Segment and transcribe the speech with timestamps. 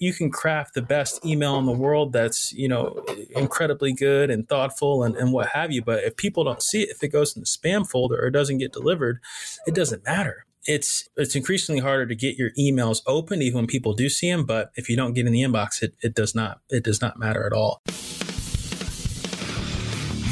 [0.00, 4.48] you can craft the best email in the world that's, you know, incredibly good and
[4.48, 5.82] thoughtful and, and what have you.
[5.82, 8.58] But if people don't see it, if it goes in the spam folder or doesn't
[8.58, 9.20] get delivered,
[9.66, 13.94] it doesn't matter it's it's increasingly harder to get your emails open even when people
[13.94, 16.60] do see them but if you don't get in the inbox it, it does not
[16.68, 17.80] it does not matter at all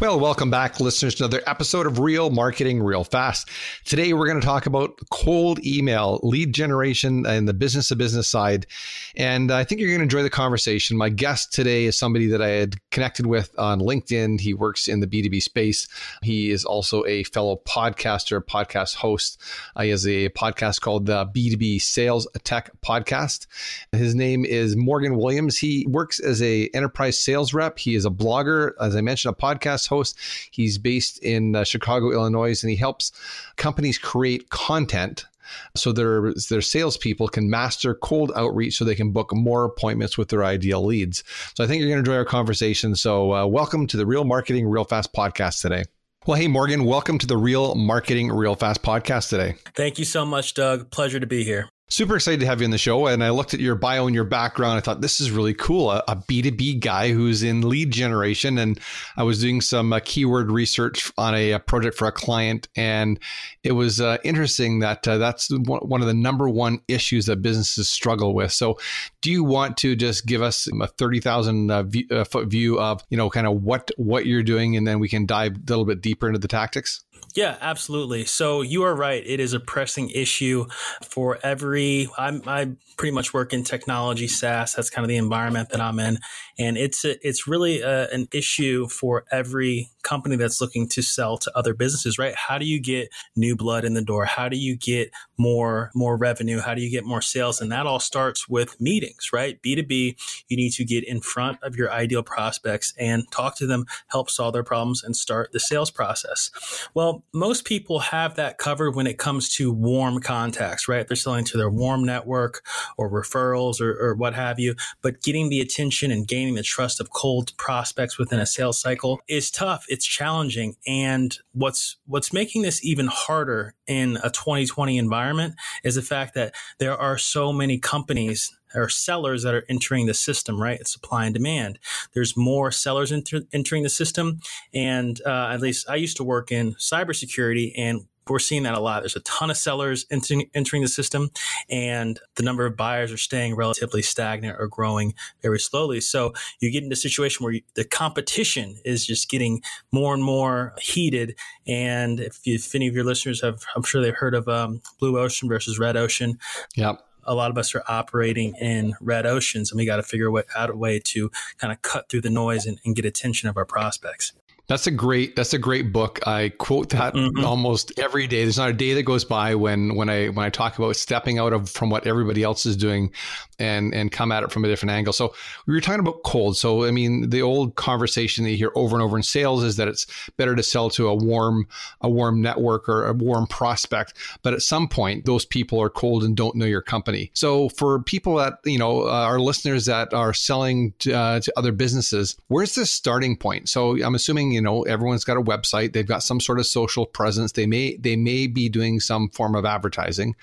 [0.00, 3.48] Well, welcome back, listeners, to another episode of Real Marketing Real Fast.
[3.84, 8.28] Today, we're going to talk about cold email, lead generation, and the business to business
[8.28, 8.68] side.
[9.16, 10.96] And I think you're going to enjoy the conversation.
[10.96, 14.40] My guest today is somebody that I had connected with on LinkedIn.
[14.40, 15.88] He works in the B2B space.
[16.22, 19.42] He is also a fellow podcaster, podcast host.
[19.74, 23.48] Uh, he has a podcast called the B2B Sales Tech Podcast.
[23.90, 25.58] His name is Morgan Williams.
[25.58, 27.80] He works as a enterprise sales rep.
[27.80, 30.16] He is a blogger, as I mentioned, a podcast host.
[30.50, 33.12] He's based in uh, Chicago, Illinois, and he helps
[33.56, 35.26] companies create content
[35.74, 40.28] so their their salespeople can master cold outreach so they can book more appointments with
[40.28, 41.24] their ideal leads.
[41.54, 42.94] So I think you're going to enjoy our conversation.
[42.96, 45.84] So uh, welcome to the Real Marketing Real Fast podcast today.
[46.26, 49.54] Well, hey Morgan, welcome to the Real Marketing Real Fast podcast today.
[49.74, 50.90] Thank you so much, Doug.
[50.90, 51.68] Pleasure to be here.
[51.90, 53.06] Super excited to have you on the show.
[53.06, 54.76] And I looked at your bio and your background.
[54.76, 55.90] I thought this is really cool.
[55.90, 58.58] A a B2B guy who's in lead generation.
[58.58, 58.78] And
[59.16, 62.68] I was doing some uh, keyword research on a, a, project for a client.
[62.76, 63.18] And
[63.62, 67.88] it was uh, interesting that uh, that's one of the number one issues that businesses
[67.88, 68.52] struggle with.
[68.52, 68.78] So,
[69.22, 73.02] do you want to just give us a 30,000 uh, view, uh, foot view of,
[73.08, 74.76] you know, kind of what, what you're doing?
[74.76, 77.04] And then we can dive a little bit deeper into the tactics?
[77.34, 78.24] Yeah, absolutely.
[78.24, 79.22] So you are right.
[79.24, 80.66] It is a pressing issue
[81.02, 82.08] for every.
[82.16, 84.74] I'm, I pretty much work in technology, SaaS.
[84.74, 86.18] That's kind of the environment that I'm in,
[86.58, 91.36] and it's a, it's really a, an issue for every company that's looking to sell
[91.38, 92.18] to other businesses.
[92.18, 92.34] Right?
[92.34, 94.24] How do you get new blood in the door?
[94.24, 96.60] How do you get more more revenue?
[96.60, 97.60] How do you get more sales?
[97.60, 99.60] And that all starts with meetings, right?
[99.62, 100.16] B two B.
[100.48, 104.30] You need to get in front of your ideal prospects and talk to them, help
[104.30, 106.50] solve their problems, and start the sales process.
[106.94, 111.06] Well most people have that covered when it comes to warm contacts, right?
[111.06, 112.64] They're selling to their warm network
[112.96, 114.74] or referrals or, or what have you.
[115.02, 119.20] But getting the attention and gaining the trust of cold prospects within a sales cycle
[119.28, 119.84] is tough.
[119.88, 120.76] It's challenging.
[120.86, 125.54] And what's, what's making this even harder in a 2020 environment
[125.84, 130.14] is the fact that there are so many companies or sellers that are entering the
[130.14, 130.80] system, right?
[130.80, 131.78] It's supply and demand.
[132.12, 134.40] There's more sellers enter, entering the system.
[134.74, 138.80] And uh, at least I used to work in cybersecurity and we're seeing that a
[138.80, 139.02] lot.
[139.02, 141.30] There's a ton of sellers entering, entering the system,
[141.68, 146.00] and the number of buyers are staying relatively stagnant or growing very slowly.
[146.00, 149.62] So you get into a situation where you, the competition is just getting
[149.92, 151.36] more and more heated.
[151.66, 154.80] And if, you, if any of your listeners have, I'm sure they've heard of um,
[154.98, 156.38] Blue Ocean versus Red Ocean.
[156.76, 160.32] Yep a lot of us are operating in red oceans and we got to figure
[160.56, 163.56] out a way to kind of cut through the noise and, and get attention of
[163.58, 164.32] our prospects.
[164.68, 165.34] That's a great.
[165.34, 166.20] That's a great book.
[166.26, 167.42] I quote that mm-hmm.
[167.42, 168.42] almost every day.
[168.42, 171.38] There's not a day that goes by when when I when I talk about stepping
[171.38, 173.10] out of from what everybody else is doing,
[173.58, 175.14] and and come at it from a different angle.
[175.14, 175.34] So
[175.66, 176.58] we were talking about cold.
[176.58, 179.76] So I mean, the old conversation that you hear over and over in sales is
[179.76, 181.66] that it's better to sell to a warm
[182.02, 184.12] a warm network or a warm prospect.
[184.42, 187.30] But at some point, those people are cold and don't know your company.
[187.32, 191.52] So for people that you know, uh, our listeners that are selling to, uh, to
[191.56, 193.70] other businesses, where's the starting point?
[193.70, 195.92] So I'm assuming you know everyone's got a website.
[195.92, 197.52] They've got some sort of social presence.
[197.52, 200.34] They may they may be doing some form of advertising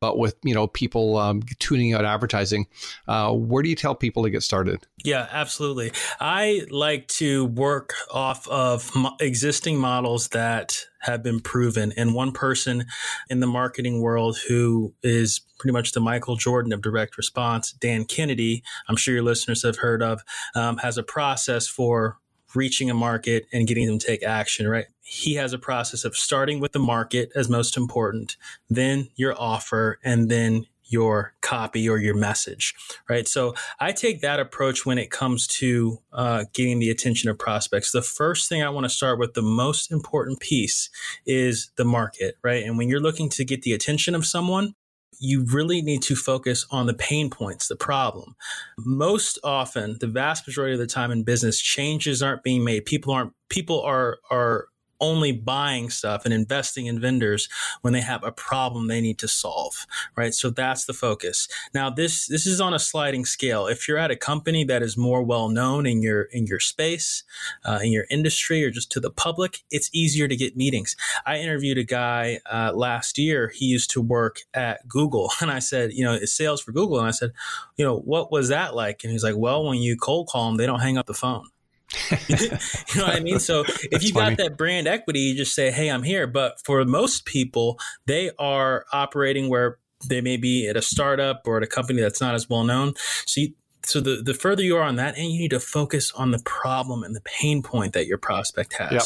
[0.00, 2.66] but with you know people um, tuning out advertising
[3.06, 4.86] uh, where do you tell people to get started?
[5.04, 5.92] Yeah absolutely.
[6.18, 8.90] I like to work off of
[9.20, 12.84] existing models that have been proven and one person
[13.30, 18.04] in the marketing world who is pretty much the Michael Jordan of direct response, Dan
[18.04, 20.22] Kennedy, I'm sure your listeners have heard of,
[20.54, 22.18] um, has a process for
[22.54, 24.86] reaching a market and getting them to take action, right?
[25.02, 28.36] He has a process of starting with the market as most important,
[28.68, 32.74] then your offer, and then your copy or your message,
[33.08, 33.26] right?
[33.28, 37.92] So I take that approach when it comes to uh, getting the attention of prospects.
[37.92, 40.90] The first thing I want to start with, the most important piece,
[41.24, 42.64] is the market, right?
[42.64, 44.74] And when you're looking to get the attention of someone,
[45.20, 48.34] you really need to focus on the pain points, the problem.
[48.78, 52.86] Most often, the vast majority of the time in business, changes aren't being made.
[52.86, 54.68] People aren't people are are
[55.00, 57.48] only buying stuff and investing in vendors
[57.82, 59.86] when they have a problem they need to solve,
[60.16, 60.34] right?
[60.34, 61.48] So that's the focus.
[61.74, 63.66] Now this this is on a sliding scale.
[63.66, 67.24] If you're at a company that is more well known in your in your space,
[67.64, 70.96] uh, in your industry, or just to the public, it's easier to get meetings.
[71.26, 73.48] I interviewed a guy uh, last year.
[73.54, 76.98] He used to work at Google, and I said, you know, it's sales for Google,
[76.98, 77.32] and I said,
[77.76, 79.02] you know, what was that like?
[79.04, 81.48] And he's like, well, when you cold call them, they don't hang up the phone.
[82.28, 82.48] you
[82.96, 83.40] know what I mean?
[83.40, 86.84] So if you got that brand equity, you just say, "Hey, I'm here." But for
[86.84, 89.78] most people, they are operating where
[90.08, 92.94] they may be at a startup or at a company that's not as well known.
[93.26, 96.12] So you, so the, the further you are on that end, you need to focus
[96.12, 98.92] on the problem and the pain point that your prospect has.
[98.92, 99.02] Yep.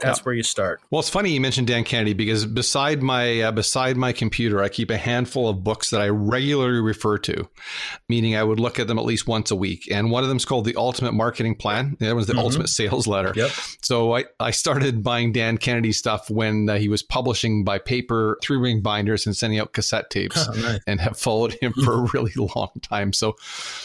[0.00, 0.26] That's yep.
[0.26, 0.80] where you start.
[0.90, 4.68] Well, it's funny you mentioned Dan Kennedy because beside my uh, beside my computer, I
[4.68, 7.48] keep a handful of books that I regularly refer to,
[8.08, 9.88] meaning I would look at them at least once a week.
[9.90, 11.96] And one of them is called The Ultimate Marketing Plan.
[12.00, 12.40] That was the mm-hmm.
[12.40, 13.32] Ultimate Sales Letter.
[13.34, 13.50] Yep.
[13.82, 18.38] So I, I started buying Dan Kennedy stuff when uh, he was publishing by paper,
[18.42, 20.80] three ring binders, and sending out cassette tapes, oh, nice.
[20.86, 23.12] and have followed him for a really long time.
[23.12, 23.36] So,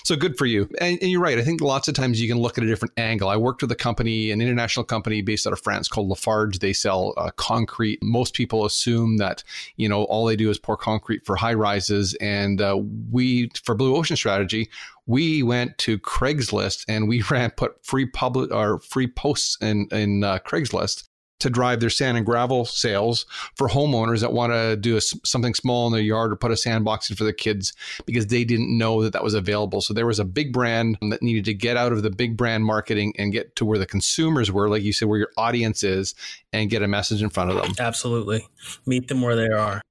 [0.04, 0.69] so good for you.
[0.80, 1.38] And, and, you're right.
[1.38, 3.30] I think lots of times you can look at a different angle.
[3.30, 6.60] I worked with a company, an international company based out of France called Lafarge.
[6.60, 8.00] They sell uh, concrete.
[8.04, 9.44] Most people assume that,
[9.77, 12.16] you know, all they do is pour concrete for high rises.
[12.21, 12.80] And uh,
[13.12, 14.69] we, for Blue Ocean Strategy,
[15.07, 20.24] we went to Craigslist and we ran put free public or free posts in in
[20.24, 21.08] uh, Craigslist
[21.39, 23.25] to drive their sand and gravel sales
[23.56, 26.57] for homeowners that want to do a, something small in their yard or put a
[26.57, 27.74] sandbox in for the kids
[28.06, 29.81] because they didn't know that that was available.
[29.81, 32.65] So there was a big brand that needed to get out of the big brand
[32.65, 36.15] marketing and get to where the consumers were, like you said, where your audience is,
[36.51, 37.74] and get a message in front of them.
[37.80, 38.47] Absolutely,
[38.85, 39.81] meet them where they are.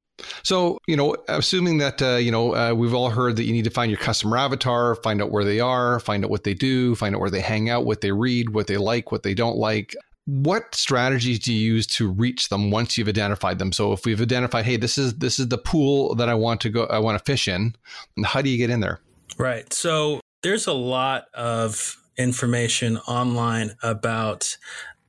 [0.42, 3.64] So, you know, assuming that, uh, you know, uh, we've all heard that you need
[3.64, 6.96] to find your customer avatar, find out where they are, find out what they do,
[6.96, 9.56] find out where they hang out, what they read, what they like, what they don't
[9.56, 9.94] like
[10.28, 13.72] what strategies do you use to reach them once you've identified them?
[13.72, 16.68] So if we've identified hey this is this is the pool that i want to
[16.68, 17.74] go i want to fish in
[18.24, 19.00] how do you get in there?
[19.38, 19.72] Right.
[19.72, 24.56] So there's a lot of information online about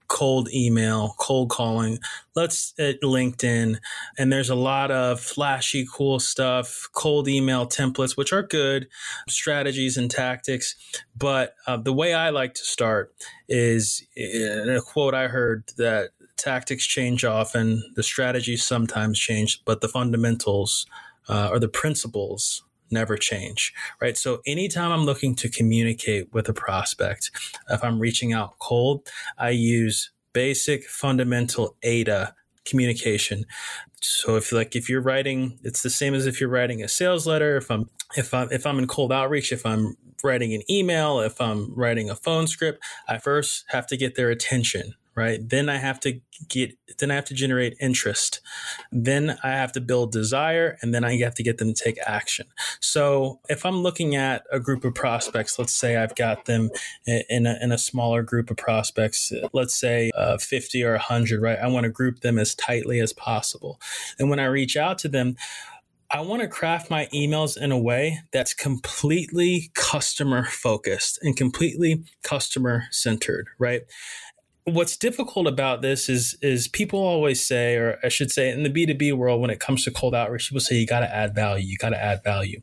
[0.10, 2.00] cold email, cold calling.
[2.36, 3.78] Let's at LinkedIn,
[4.18, 8.88] and there's a lot of flashy, cool stuff, cold email templates, which are good
[9.30, 10.76] strategies and tactics.
[11.16, 13.16] But uh, the way I like to start
[13.48, 19.82] is in a quote I heard that tactics change often, the strategies sometimes change, but
[19.82, 20.86] the fundamentals
[21.28, 24.18] uh, or the principles never change, right?
[24.18, 27.32] So anytime I'm looking to communicate with a prospect,
[27.70, 29.08] if I'm reaching out cold,
[29.38, 33.46] I use basic fundamental AIDA communication.
[34.02, 37.28] So if like if you're writing, it's the same as if you're writing a sales
[37.28, 37.58] letter.
[37.58, 41.40] If I'm if I'm if I'm in cold outreach, if I'm writing an email, if
[41.42, 45.42] I'm writing a phone script, I first have to get their attention, right?
[45.48, 48.40] Then I have to get, then I have to generate interest.
[48.90, 51.98] Then I have to build desire and then I have to get them to take
[52.06, 52.48] action.
[52.80, 56.70] So if I'm looking at a group of prospects, let's say I've got them
[57.06, 61.60] in a, in a smaller group of prospects, let's say uh, 50 or 100, right?
[61.60, 63.78] I want to group them as tightly as possible.
[64.18, 65.36] And when I reach out to them,
[66.12, 72.04] I want to craft my emails in a way that's completely customer focused and completely
[72.24, 73.84] customer centered, right?
[74.74, 78.70] What's difficult about this is is people always say, or I should say, in the
[78.70, 81.14] B two B world, when it comes to cold outreach, people say you got to
[81.14, 82.62] add value, you got to add value,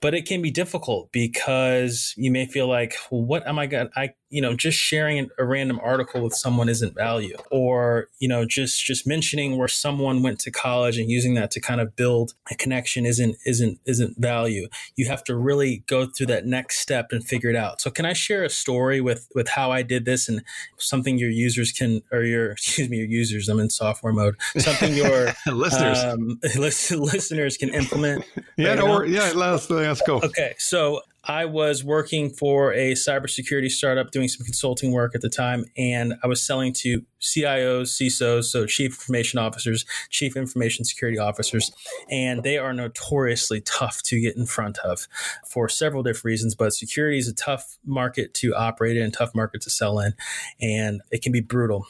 [0.00, 3.88] but it can be difficult because you may feel like, well, what am I going?
[3.96, 7.36] I you know just sharing a random article with someone isn't value.
[7.52, 11.60] Or you know just just mentioning where someone went to college and using that to
[11.60, 14.66] kind of build a connection isn't isn't isn't value.
[14.96, 17.80] You have to really go through that next step and figure it out.
[17.80, 20.42] So can i share a story with with how i did this and
[20.78, 24.34] something your users can or your excuse me your users i'm in software mode.
[24.58, 25.98] Something your listeners.
[26.02, 28.24] um, listeners can implement.
[28.56, 30.16] Yeah right no, yeah let's let's go.
[30.16, 35.30] Okay so I was working for a cybersecurity startup doing some consulting work at the
[35.30, 41.18] time, and I was selling to CIOs, CISOs, so chief information officers, chief information security
[41.18, 41.72] officers,
[42.10, 45.08] and they are notoriously tough to get in front of
[45.48, 46.54] for several different reasons.
[46.54, 50.14] But security is a tough market to operate in, tough market to sell in,
[50.60, 51.86] and it can be brutal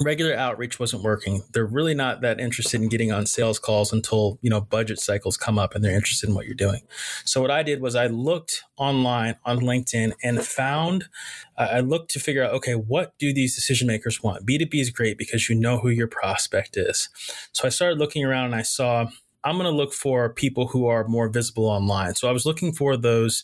[0.00, 1.42] regular outreach wasn't working.
[1.52, 5.36] They're really not that interested in getting on sales calls until, you know, budget cycles
[5.36, 6.82] come up and they're interested in what you're doing.
[7.24, 11.06] So what I did was I looked online on LinkedIn and found
[11.56, 14.46] uh, I looked to figure out okay, what do these decision makers want?
[14.46, 17.08] B2B is great because you know who your prospect is.
[17.52, 19.08] So I started looking around and I saw
[19.42, 22.14] I'm going to look for people who are more visible online.
[22.14, 23.42] So I was looking for those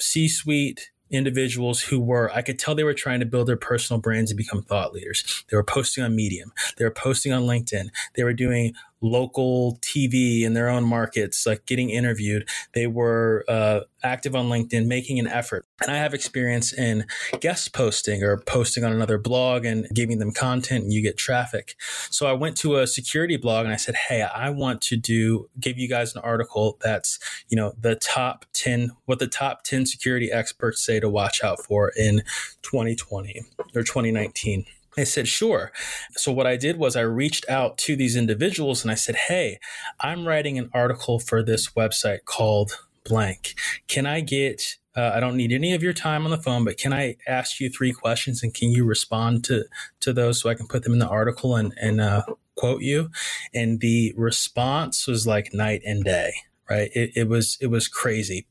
[0.00, 4.00] C suite individuals who were, I could tell they were trying to build their personal
[4.00, 5.44] brands and become thought leaders.
[5.48, 8.74] They were posting on Medium, they were posting on LinkedIn, they were doing
[9.04, 12.48] local TV in their own markets, like getting interviewed.
[12.72, 15.66] They were uh, active on LinkedIn, making an effort.
[15.82, 17.06] And I have experience in
[17.40, 21.76] guest posting or posting on another blog and giving them content and you get traffic.
[22.10, 25.50] So I went to a security blog and I said, Hey, I want to do,
[25.60, 27.18] give you guys an article that's,
[27.48, 31.62] you know, the top 10, what the top 10 security experts say to watch out
[31.62, 32.22] for in
[32.62, 33.42] 2020
[33.74, 34.64] or 2019.
[34.96, 35.72] I said, sure.
[36.12, 39.58] So what I did was I reached out to these individuals and I said, hey,
[40.00, 43.54] I'm writing an article for this website called blank.
[43.88, 46.78] Can I get uh, I don't need any of your time on the phone, but
[46.78, 49.64] can I ask you three questions and can you respond to
[50.00, 52.22] to those so I can put them in the article and and uh,
[52.54, 53.10] quote you?
[53.52, 56.32] And the response was like night and day,
[56.70, 56.90] right?
[56.94, 58.46] It, it was it was crazy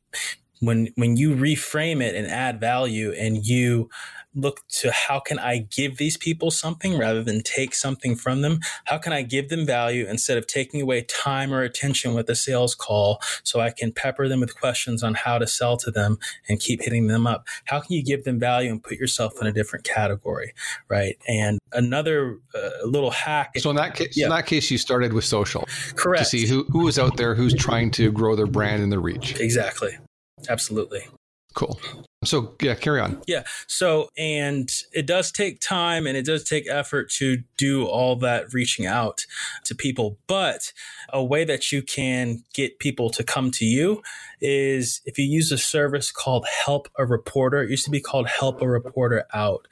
[0.60, 3.90] when when you reframe it and add value and you
[4.36, 8.60] look to how can I give these people something rather than take something from them?
[8.86, 12.36] How can I give them value instead of taking away time or attention with a
[12.36, 16.18] sales call so I can pepper them with questions on how to sell to them
[16.48, 17.48] and keep hitting them up?
[17.66, 20.54] How can you give them value and put yourself in a different category,
[20.90, 21.18] right?
[21.28, 23.54] And another uh, little hack.
[23.58, 24.26] So in that case, yeah.
[24.26, 26.24] in that case, you started with social, correct?
[26.24, 29.00] To see who who is out there who's trying to grow their brand and their
[29.00, 29.40] reach.
[29.40, 29.98] Exactly.
[30.50, 31.02] Absolutely.
[31.54, 31.80] Cool.
[32.26, 33.22] So yeah, carry on.
[33.28, 33.44] Yeah.
[33.68, 38.54] So and it does take time and it does take effort to do all that
[38.54, 39.26] reaching out
[39.66, 40.74] to people, but
[41.10, 44.02] a way that you can get people to come to you
[44.42, 47.64] is if you use a service called Help a Reporter.
[47.64, 49.68] It used to be called Help a Reporter Out.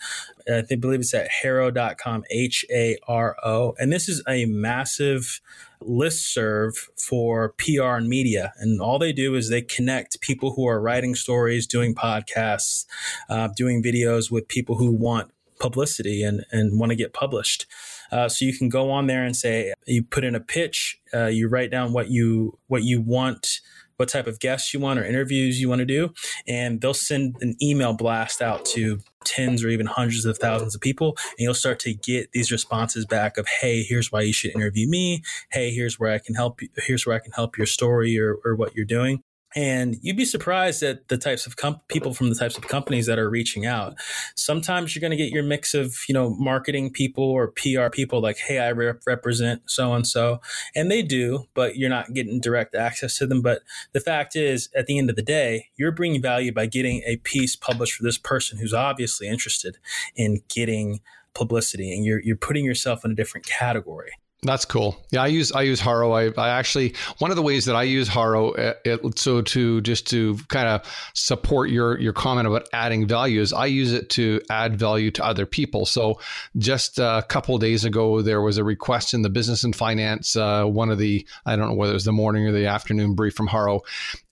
[0.49, 3.75] Uh, I think, believe it's at haro.com, H A R O.
[3.79, 5.41] And this is a massive
[5.81, 8.53] list serve for PR and media.
[8.57, 12.85] And all they do is they connect people who are writing stories, doing podcasts,
[13.29, 17.67] uh, doing videos with people who want publicity and, and want to get published.
[18.11, 21.27] Uh, so you can go on there and say you put in a pitch, uh,
[21.27, 23.61] you write down what you what you want
[24.01, 26.11] what type of guests you want or interviews you want to do.
[26.47, 30.81] And they'll send an email blast out to tens or even hundreds of thousands of
[30.81, 31.15] people.
[31.37, 34.89] And you'll start to get these responses back of, Hey, here's why you should interview
[34.89, 35.21] me.
[35.51, 36.69] Hey, here's where I can help you.
[36.77, 39.21] Here's where I can help your story or, or what you're doing.
[39.55, 41.55] And you'd be surprised at the types of
[41.87, 43.95] people from the types of companies that are reaching out.
[44.35, 48.21] Sometimes you're going to get your mix of, you know, marketing people or PR people
[48.21, 50.39] like, hey, I rep- represent so and so.
[50.75, 53.41] And they do, but you're not getting direct access to them.
[53.41, 57.03] But the fact is, at the end of the day, you're bringing value by getting
[57.05, 59.77] a piece published for this person who's obviously interested
[60.15, 61.01] in getting
[61.33, 64.11] publicity and you're, you're putting yourself in a different category.
[64.43, 64.99] That's cool.
[65.11, 66.13] Yeah, I use I use Haro.
[66.13, 69.81] I, I actually one of the ways that I use Haro, it, uh, so to
[69.81, 70.81] just to kind of
[71.13, 75.23] support your your comment about adding value is I use it to add value to
[75.23, 75.85] other people.
[75.85, 76.19] So
[76.57, 80.65] just a couple days ago, there was a request in the business and finance uh,
[80.65, 83.35] one of the I don't know whether it was the morning or the afternoon brief
[83.35, 83.81] from Haro,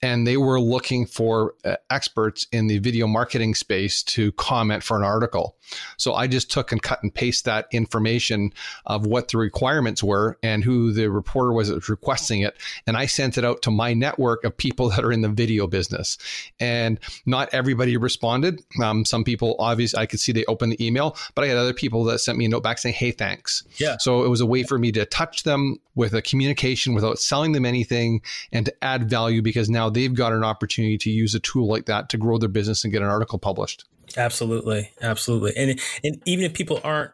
[0.02, 4.96] and they were looking for uh, experts in the video marketing space to comment for
[4.96, 5.56] an article.
[5.98, 8.52] So I just took and cut and paste that information
[8.86, 12.56] of what the requirements were and who the reporter was that was requesting it.
[12.86, 15.66] And I sent it out to my network of people that are in the video
[15.66, 16.18] business.
[16.58, 18.60] And not everybody responded.
[18.82, 21.74] Um, some people, obviously, I could see they opened the email, but I had other
[21.74, 23.64] people that sent me a note back saying, hey, thanks.
[23.76, 23.96] Yeah.
[23.98, 27.52] So it was a way for me to touch them with a communication without selling
[27.52, 31.40] them anything and to add value because now they've got an opportunity to use a
[31.40, 33.84] tool like that to grow their business and get an article published.
[34.16, 37.12] Absolutely, absolutely, and and even if people aren't,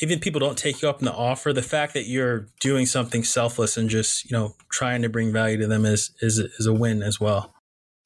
[0.00, 3.24] even people don't take you up on the offer, the fact that you're doing something
[3.24, 6.72] selfless and just you know trying to bring value to them is is is a
[6.72, 7.54] win as well.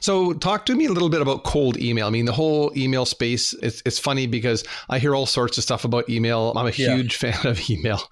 [0.02, 2.08] So, talk to me a little bit about cold email.
[2.08, 5.62] I mean, the whole email space, it's, it's funny because I hear all sorts of
[5.62, 6.52] stuff about email.
[6.56, 7.30] I'm a huge yeah.
[7.32, 8.02] fan of email.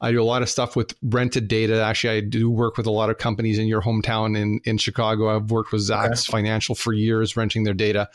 [0.00, 1.82] I do a lot of stuff with rented data.
[1.82, 5.36] Actually, I do work with a lot of companies in your hometown in, in Chicago.
[5.36, 6.32] I've worked with Zacks okay.
[6.32, 8.08] Financial for years, renting their data.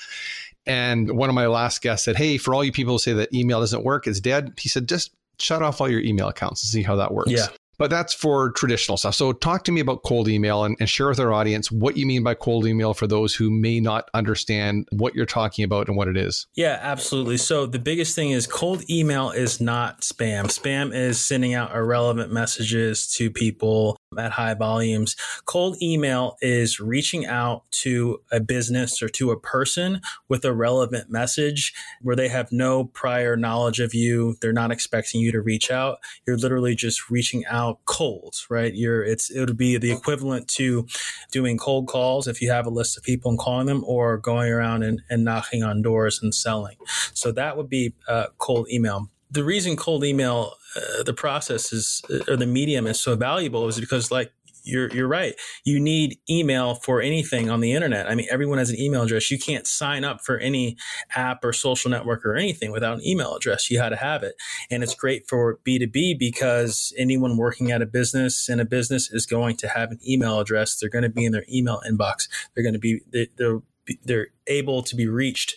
[0.70, 3.34] And one of my last guests said, Hey, for all you people who say that
[3.34, 4.54] email doesn't work, it's dead.
[4.58, 7.32] He said, just shut off all your email accounts and see how that works.
[7.32, 7.48] Yeah.
[7.80, 9.16] But that's for traditional stuff.
[9.16, 12.06] So talk to me about cold email and, and, share with our audience what you
[12.06, 15.96] mean by cold email for those who may not understand what you're talking about and
[15.96, 16.46] what it is.
[16.56, 17.38] Yeah, absolutely.
[17.38, 20.46] So the biggest thing is cold email is not spam.
[20.46, 25.16] Spam is sending out irrelevant messages to people at high volumes.
[25.46, 31.10] Cold email is reaching out to a business or to a person with a relevant
[31.10, 34.36] message where they have no prior knowledge of you.
[34.42, 36.00] They're not expecting you to reach out.
[36.26, 38.74] You're literally just reaching out email cold, right?
[38.74, 40.88] You're it's it would be the equivalent to
[41.32, 44.52] doing cold calls if you have a list of people and calling them, or going
[44.52, 46.78] around and, and knocking on doors and selling.
[47.14, 49.10] So that would be uh, cold email.
[49.32, 53.80] The reason cold email, uh, the process is or the medium is so valuable is
[53.80, 54.32] because like
[54.70, 55.36] you're you're right.
[55.66, 58.10] You need email for anything on the internet.
[58.10, 59.32] I mean, everyone has an email address.
[59.32, 60.78] You can't sign up for any
[61.16, 63.70] app or social network or anything without an email address.
[63.70, 64.36] You got to have it,
[64.70, 68.66] and it's great for B two B because anyone working at a business in a
[68.66, 70.78] business is going to have an email address.
[70.78, 72.28] They're going to be in their email inbox.
[72.54, 73.62] They're going to be they're
[74.04, 75.56] they're able to be reached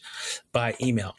[0.52, 1.14] by email.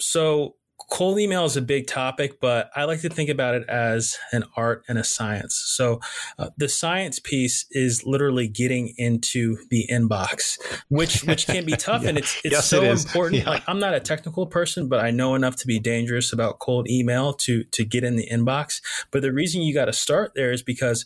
[0.00, 0.56] So
[0.88, 4.44] cold email is a big topic, but I like to think about it as an
[4.56, 5.56] art and a science.
[5.56, 6.00] So
[6.38, 12.02] uh, the science piece is literally getting into the inbox, which which can be tough,
[12.02, 12.10] yeah.
[12.10, 13.42] and it's it's yes, so it important.
[13.42, 13.50] Yeah.
[13.50, 16.88] Like I'm not a technical person, but I know enough to be dangerous about cold
[16.88, 18.80] email to to get in the inbox.
[19.10, 21.04] But the reason you got to start there is because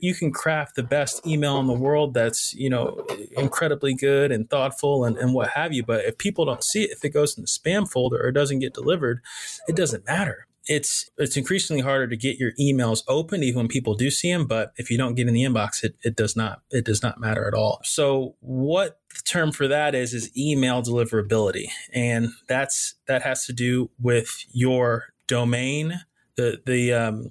[0.00, 3.04] you can craft the best email in the world that's you know
[3.36, 5.82] incredibly good and thoughtful and, and what have you.
[5.84, 8.60] But if people don't see it if it goes in the spam folder or doesn't
[8.60, 9.20] get delivered
[9.68, 10.46] it doesn't matter.
[10.66, 14.46] It's it's increasingly harder to get your emails open even when people do see them
[14.46, 17.18] but if you don't get in the inbox it, it does not it does not
[17.18, 17.80] matter at all.
[17.82, 21.68] So what the term for that is is email deliverability.
[21.92, 26.00] And that's that has to do with your domain
[26.40, 27.28] the the um,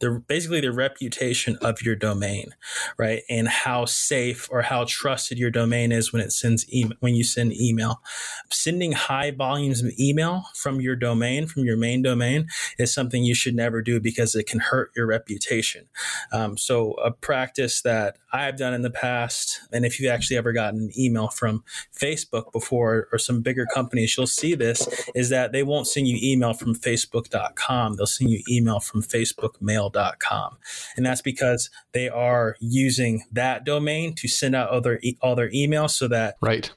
[0.00, 2.50] the basically the reputation of your domain,
[2.98, 3.22] right?
[3.28, 7.24] And how safe or how trusted your domain is when it sends email when you
[7.24, 8.00] send email.
[8.50, 13.34] Sending high volumes of email from your domain, from your main domain, is something you
[13.34, 15.88] should never do because it can hurt your reputation.
[16.32, 20.52] Um, so a practice that I've done in the past, and if you've actually ever
[20.52, 21.62] gotten an email from
[21.94, 26.18] Facebook before or some bigger companies, you'll see this is that they won't send you
[26.22, 27.96] email from Facebook.com.
[27.96, 30.58] They'll send you email from Facebook Mail gmail.com.
[30.96, 35.50] And that's because they are using that domain to send out other e- all their
[35.50, 36.70] emails so that right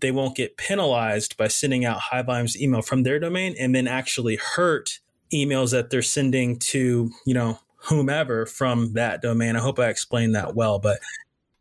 [0.00, 3.86] they won't get penalized by sending out high volumes email from their domain and then
[3.86, 5.00] actually hurt
[5.32, 9.56] emails that they're sending to, you know, whomever from that domain.
[9.56, 11.00] I hope I explained that well, but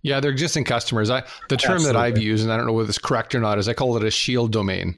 [0.01, 1.09] yeah, they're existing customers.
[1.09, 1.85] I the term Absolutely.
[1.85, 3.97] that I've used, and I don't know whether it's correct or not, is I call
[3.97, 4.97] it a shield domain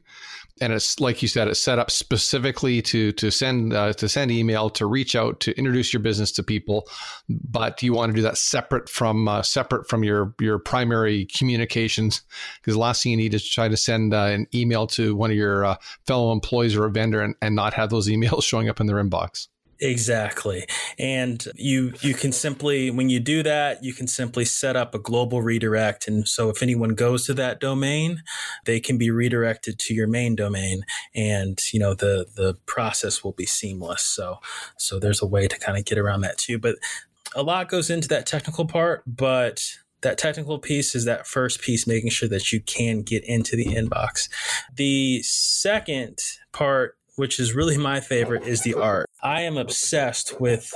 [0.62, 4.32] and it's like you said, it's set up specifically to to send uh, to send
[4.32, 6.88] email to reach out to introduce your business to people,
[7.28, 12.22] but you want to do that separate from uh, separate from your your primary communications
[12.60, 15.16] because the last thing you need is to try to send uh, an email to
[15.16, 18.44] one of your uh, fellow employees or a vendor and, and not have those emails
[18.44, 19.48] showing up in their inbox.
[19.82, 20.68] Exactly.
[21.00, 25.00] And you you can simply when you do that, you can simply set up a
[25.00, 28.22] global redirect and so if anyone goes to that domain,
[28.66, 30.84] they can be redirected to your main domain
[31.16, 34.04] and you know the the process will be seamless.
[34.04, 34.38] So
[34.78, 36.76] so there's a way to kind of get around that too, but
[37.34, 39.64] a lot goes into that technical part, but
[40.02, 43.66] that technical piece is that first piece, making sure that you can get into the
[43.66, 44.30] inbox.
[44.76, 46.20] The second
[46.52, 49.08] part which is really my favorite, is the art.
[49.22, 50.74] I am obsessed with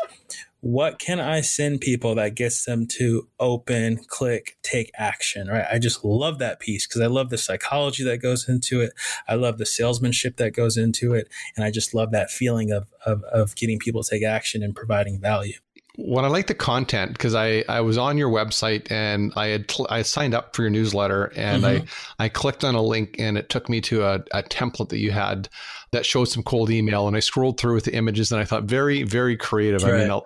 [0.61, 5.65] what can I send people that gets them to open, click, take action, right?
[5.71, 8.93] I just love that piece because I love the psychology that goes into it.
[9.27, 11.29] I love the salesmanship that goes into it.
[11.55, 14.75] And I just love that feeling of, of, of getting people to take action and
[14.75, 15.57] providing value.
[15.97, 19.69] Well, I like the content because I, I was on your website and I had
[19.69, 21.85] cl- I signed up for your newsletter and mm-hmm.
[22.19, 24.99] I I clicked on a link and it took me to a, a template that
[24.99, 25.47] you had
[25.91, 28.63] that showed some cold email and I scrolled through with the images and I thought
[28.63, 29.83] very very creative.
[29.83, 29.93] Right.
[29.93, 30.25] I mean, I'll,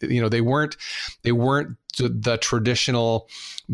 [0.00, 0.76] you know, they weren't
[1.22, 3.28] they weren't the, the traditional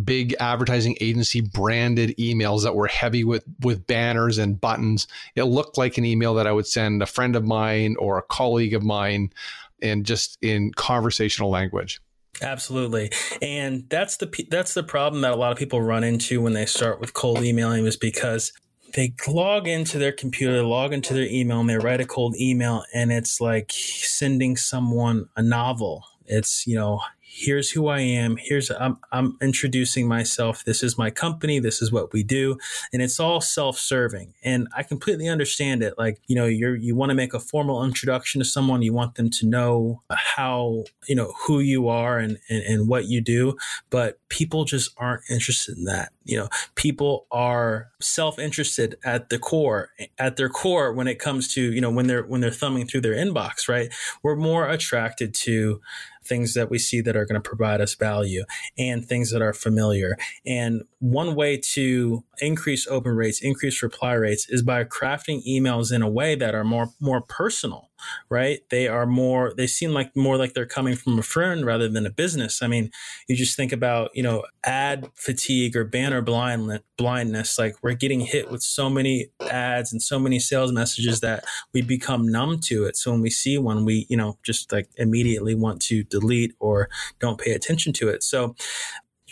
[0.05, 5.07] big advertising agency branded emails that were heavy with with banners and buttons.
[5.35, 8.23] It looked like an email that I would send a friend of mine or a
[8.23, 9.33] colleague of mine
[9.83, 12.01] and just in conversational language.
[12.43, 13.11] Absolutely.
[13.41, 16.67] And that's the that's the problem that a lot of people run into when they
[16.67, 18.53] start with cold emailing is because
[18.95, 22.85] they log into their computer, log into their email and they write a cold email
[22.95, 26.05] and it's like sending someone a novel.
[26.27, 27.01] It's, you know,
[27.37, 28.37] here's who I am.
[28.39, 30.65] Here's I'm I'm introducing myself.
[30.65, 31.59] This is my company.
[31.59, 32.57] This is what we do,
[32.93, 34.33] and it's all self-serving.
[34.43, 35.95] And I completely understand it.
[35.99, 38.83] Like you know, you're you want to make a formal introduction to someone.
[38.83, 43.07] You want them to know how you know who you are and and, and what
[43.07, 43.57] you do.
[43.91, 46.13] But people just aren't interested in that.
[46.25, 49.91] You know, people are self-interested at the core.
[50.19, 53.03] At their core, when it comes to you know when they're when they're thumbing through
[53.03, 53.93] their inbox, right?
[54.23, 55.81] We're more attracted to
[56.27, 58.45] things that we see that are going to provide us value
[58.79, 60.17] and things that are familiar.
[60.45, 66.03] And one way to increase open rates, increase reply rates is by crafting emails in
[66.03, 67.91] a way that are more more personal
[68.29, 68.61] right?
[68.71, 72.07] They are more, they seem like more like they're coming from a friend rather than
[72.07, 72.63] a business.
[72.63, 72.91] I mean,
[73.29, 77.59] you just think about, you know, ad fatigue or banner blind, blindness.
[77.59, 81.83] Like we're getting hit with so many ads and so many sales messages that we
[81.83, 82.97] become numb to it.
[82.97, 86.89] So when we see one, we, you know, just like immediately want to delete or
[87.21, 88.23] don't pay attention to it.
[88.23, 88.55] So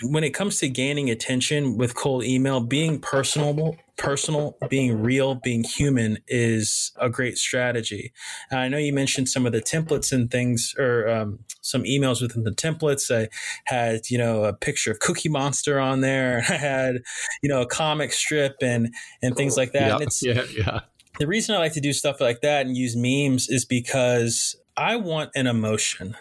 [0.02, 5.62] when it comes to gaining attention with cold email, being personable, personal, being real, being
[5.62, 8.12] human is a great strategy.
[8.50, 12.20] And I know you mentioned some of the templates and things, or um, some emails
[12.20, 13.14] within the templates.
[13.14, 13.28] I
[13.66, 16.44] had, you know, a picture of Cookie Monster on there.
[16.48, 16.96] I had,
[17.42, 19.88] you know, a comic strip and and things like that.
[19.88, 20.80] Yeah, and it's yeah, yeah.
[21.20, 24.96] The reason I like to do stuff like that and use memes is because I
[24.96, 26.16] want an emotion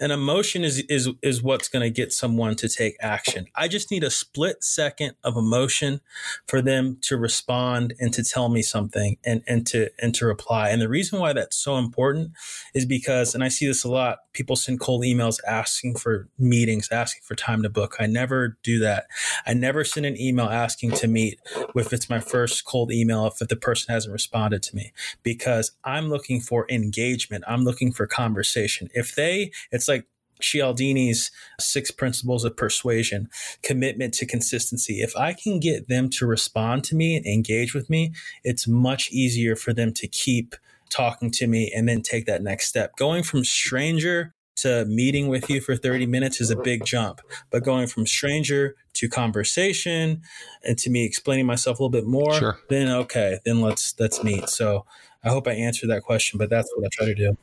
[0.00, 3.46] an emotion is is is what's going to get someone to take action.
[3.54, 6.00] I just need a split second of emotion
[6.48, 10.70] for them to respond and to tell me something and and to and to reply.
[10.70, 12.32] And the reason why that's so important
[12.74, 16.88] is because and I see this a lot, people send cold emails asking for meetings,
[16.90, 17.96] asking for time to book.
[18.00, 19.06] I never do that.
[19.46, 21.40] I never send an email asking to meet
[21.76, 26.08] if it's my first cold email if the person hasn't responded to me because I'm
[26.08, 27.44] looking for engagement.
[27.46, 28.88] I'm looking for conversation.
[28.92, 30.06] If they it's it's like
[30.40, 33.28] Cialdini's six principles of persuasion,
[33.62, 35.00] commitment to consistency.
[35.00, 39.10] If I can get them to respond to me and engage with me, it's much
[39.10, 40.56] easier for them to keep
[40.90, 42.96] talking to me and then take that next step.
[42.96, 47.20] Going from stranger to meeting with you for 30 minutes is a big jump,
[47.50, 50.22] but going from stranger to conversation
[50.62, 52.58] and to me explaining myself a little bit more, sure.
[52.68, 54.48] then okay, then let's let's meet.
[54.48, 54.86] So
[55.24, 57.36] I hope I answered that question, but that's what I try to do.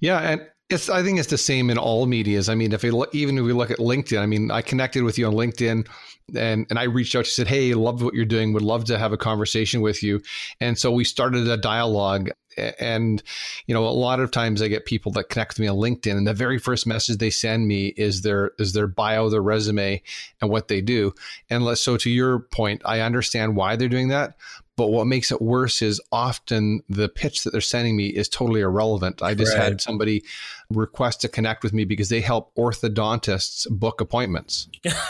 [0.00, 2.48] Yeah, and it's, I think it's the same in all medias.
[2.48, 5.18] I mean, if we even if we look at LinkedIn, I mean, I connected with
[5.18, 5.86] you on LinkedIn,
[6.34, 7.26] and and I reached out.
[7.26, 8.54] She said, "Hey, love what you're doing.
[8.54, 10.22] Would love to have a conversation with you."
[10.60, 12.30] And so we started a dialogue.
[12.78, 13.20] And
[13.66, 16.16] you know, a lot of times I get people that connect with me on LinkedIn,
[16.16, 20.00] and the very first message they send me is their is their bio, their resume,
[20.40, 21.12] and what they do.
[21.50, 24.36] And so, to your point, I understand why they're doing that,
[24.76, 28.60] but what makes it worse is often the pitch that they're sending me is totally
[28.60, 29.22] irrelevant.
[29.22, 29.64] I just right.
[29.64, 30.24] had somebody
[30.70, 34.68] request to connect with me because they help orthodontists book appointments.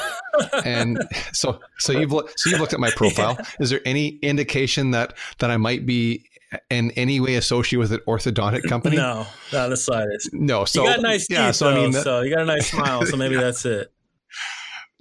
[0.65, 3.37] and so so you've so you've looked at my profile.
[3.39, 3.47] Yeah.
[3.61, 6.27] Is there any indication that that I might be
[6.71, 8.97] in any way associated with an orthodontic company?
[8.97, 10.33] No, not the slightest.
[10.35, 11.51] No, so you got nice teeth, yeah.
[11.53, 13.07] So though, I mean, that, so you got a nice smile.
[13.07, 13.91] So maybe that's it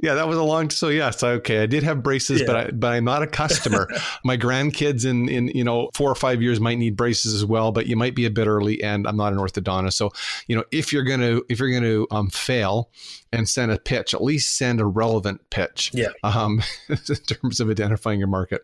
[0.04, 0.70] yeah, that was a long.
[0.70, 2.48] So yes, okay, I did have braces, yeah.
[2.48, 3.88] but I, but I'm not a customer.
[4.26, 7.72] My grandkids in in you know four or five years might need braces as well,
[7.72, 9.94] but you might be a bit early, and I'm not an orthodontist.
[9.94, 10.12] So
[10.48, 12.90] you know if you're gonna if you're gonna um, fail
[13.32, 15.92] and send a pitch, at least send a relevant pitch.
[15.94, 16.10] Yeah.
[16.22, 18.62] Um, in terms of identifying your market.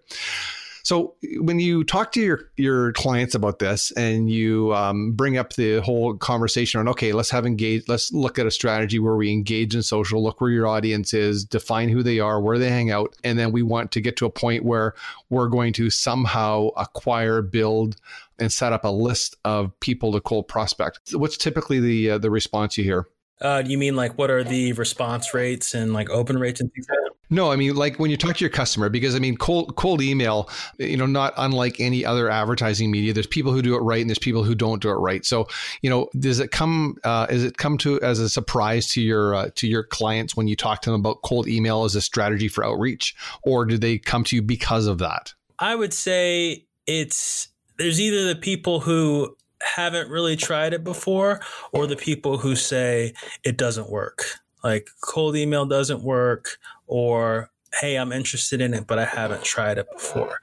[0.83, 5.53] So when you talk to your your clients about this and you um, bring up
[5.53, 9.31] the whole conversation on okay, let's have engage, let's look at a strategy where we
[9.31, 12.91] engage in social, look where your audience is, define who they are, where they hang
[12.91, 14.93] out, and then we want to get to a point where
[15.29, 17.95] we're going to somehow acquire, build,
[18.39, 20.99] and set up a list of people to cold prospect.
[21.13, 23.07] What's typically the uh, the response you hear?
[23.41, 26.87] Uh, you mean like what are the response rates and like open rates and things
[26.89, 27.08] like that?
[27.29, 30.01] No, I mean like when you talk to your customer, because I mean cold cold
[30.01, 33.13] email, you know, not unlike any other advertising media.
[33.13, 35.23] There's people who do it right, and there's people who don't do it right.
[35.25, 35.47] So,
[35.81, 36.95] you know, does it come?
[37.03, 40.47] Uh, is it come to as a surprise to your uh, to your clients when
[40.47, 43.97] you talk to them about cold email as a strategy for outreach, or do they
[43.99, 45.33] come to you because of that?
[45.59, 51.41] I would say it's there's either the people who haven't really tried it before,
[51.73, 53.13] or the people who say
[53.43, 54.23] it doesn't work
[54.63, 59.77] like cold email doesn't work or hey i'm interested in it but i haven't tried
[59.77, 60.39] it before.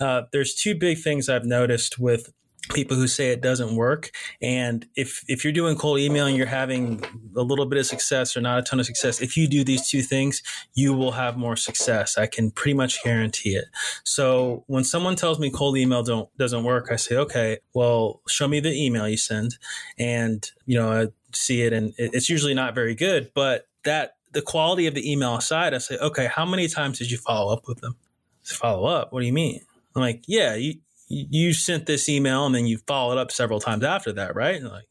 [0.00, 2.32] Uh, there's two big things i've noticed with
[2.72, 4.10] people who say it doesn't work.
[4.40, 7.02] And if if you're doing cold email and you're having
[7.36, 9.88] a little bit of success or not a ton of success if you do these
[9.88, 10.42] two things
[10.74, 12.16] you will have more success.
[12.18, 13.66] I can pretty much guarantee it.
[14.04, 18.48] So when someone tells me cold email don't doesn't work i say okay well show
[18.48, 19.56] me the email you send.
[19.98, 24.86] And you know see it and it's usually not very good but that the quality
[24.86, 27.80] of the email aside i say okay how many times did you follow up with
[27.80, 27.96] them?
[28.42, 29.12] Follow up?
[29.12, 29.60] What do you mean?
[29.94, 30.74] I'm like yeah you
[31.08, 34.56] you sent this email and then you followed up several times after that right?
[34.56, 34.86] And like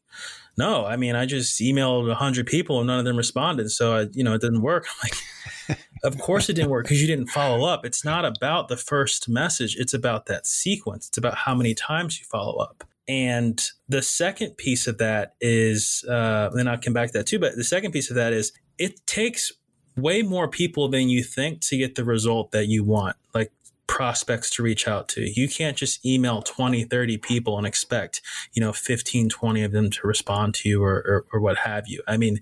[0.58, 4.06] no i mean i just emailed 100 people and none of them responded so I,
[4.12, 4.86] you know it didn't work.
[4.88, 5.10] I'm
[5.68, 7.84] like of course it didn't work because you didn't follow up.
[7.84, 9.76] It's not about the first message.
[9.76, 11.08] It's about that sequence.
[11.08, 16.04] It's about how many times you follow up and the second piece of that is,
[16.08, 17.40] uh, then I'll come back to that too.
[17.40, 19.50] But the second piece of that is it takes
[19.96, 23.16] way more people than you think to get the result that you want.
[23.34, 23.50] Like
[23.88, 25.28] prospects to reach out to.
[25.28, 29.90] You can't just email 20, 30 people and expect, you know, 15, 20 of them
[29.90, 32.00] to respond to you or, or, or what have you.
[32.06, 32.38] I mean,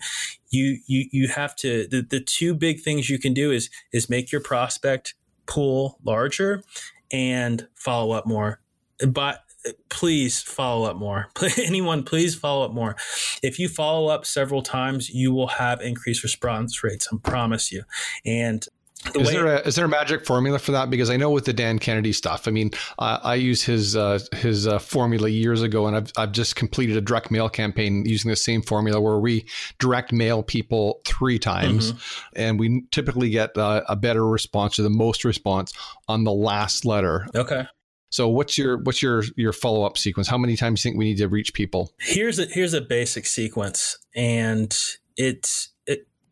[0.50, 4.10] you, you, you have to, the, the two big things you can do is, is
[4.10, 5.14] make your prospect
[5.46, 6.62] pool larger
[7.10, 8.60] and follow up more.
[9.08, 9.44] But
[9.88, 11.28] please follow up more.
[11.58, 12.96] Anyone, please follow up more.
[13.42, 17.08] If you follow up several times, you will have increased response rates.
[17.12, 17.82] I promise you.
[18.24, 18.66] And
[19.12, 20.90] the is there a is there a magic formula for that?
[20.90, 24.18] Because I know with the Dan Kennedy stuff, I mean, uh, I use his uh,
[24.32, 28.28] his uh, formula years ago, and I've I've just completed a direct mail campaign using
[28.28, 29.46] the same formula where we
[29.78, 32.42] direct mail people three times, mm-hmm.
[32.42, 35.72] and we typically get uh, a better response or the most response
[36.08, 37.28] on the last letter.
[37.36, 37.66] Okay.
[38.10, 40.28] So what's your what's your your follow up sequence?
[40.28, 41.92] How many times do you think we need to reach people?
[41.98, 44.76] Here's a here's a basic sequence, and
[45.16, 45.70] it's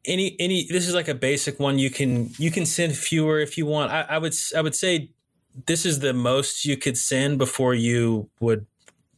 [0.06, 3.58] any any this is like a basic one you can you can send fewer if
[3.58, 5.10] you want I, I, would i would say
[5.66, 8.66] this is the most you could send before you would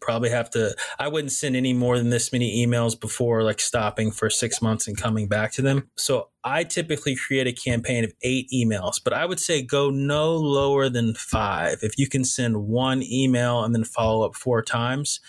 [0.00, 4.10] probably have to i wouldn't send any more than this many emails before like stopping
[4.10, 5.90] for six months and coming back to them.
[5.96, 10.34] So i typically create a campaign of eight emails but i would say go no
[10.34, 11.78] lower than five.
[11.82, 15.20] If you can send one email and then follow up four times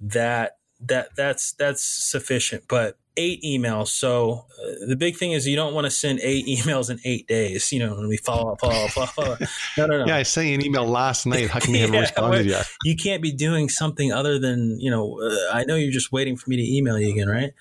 [0.00, 2.64] that that that's that's sufficient.
[2.68, 3.88] But eight emails.
[3.88, 7.26] So uh, the big thing is you don't want to send eight emails in eight
[7.26, 7.70] days.
[7.72, 9.40] You know, when we follow up, follow up, follow up.
[9.76, 10.06] No, no, no.
[10.06, 11.50] yeah, I sent an email last night.
[11.50, 12.66] How come you haven't responded yet?
[12.84, 15.20] You can't be doing something other than you know.
[15.20, 17.52] Uh, I know you're just waiting for me to email you again, right?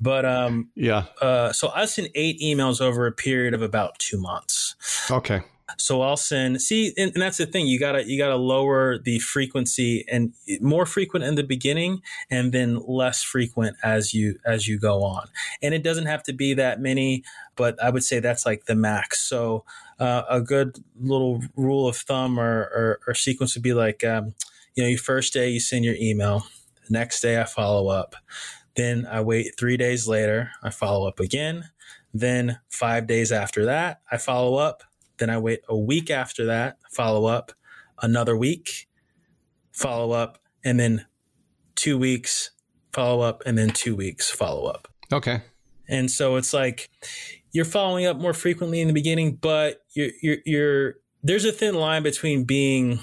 [0.00, 1.04] But um, yeah.
[1.20, 4.74] Uh, so I sent eight emails over a period of about two months.
[5.10, 5.42] Okay.
[5.78, 6.60] So I'll send.
[6.60, 7.66] See, and, and, that's the thing.
[7.66, 12.82] You gotta you gotta lower the frequency and more frequent in the beginning, and then
[12.86, 15.28] less frequent as you as you go on.
[15.62, 17.24] And it doesn't have to be that many,
[17.56, 19.22] but I would say that's like the max.
[19.22, 19.64] So
[19.98, 24.34] uh, a good little rule of thumb or, or, or sequence would be like, um,
[24.74, 26.44] you know, your first day you send your email.
[26.86, 28.16] The next day I follow up.
[28.76, 30.50] Then I wait three days later.
[30.62, 31.70] I follow up again.
[32.12, 34.82] Then five days after that, I follow up
[35.18, 37.52] then I wait a week after that, follow up,
[38.02, 38.88] another week,
[39.72, 41.06] follow up, and then
[41.74, 42.50] two weeks,
[42.92, 44.88] follow up, and then two weeks, follow up.
[45.12, 45.42] Okay.
[45.88, 46.90] And so it's like
[47.52, 51.74] you're following up more frequently in the beginning, but you're, you're, you're there's a thin
[51.74, 53.00] line between being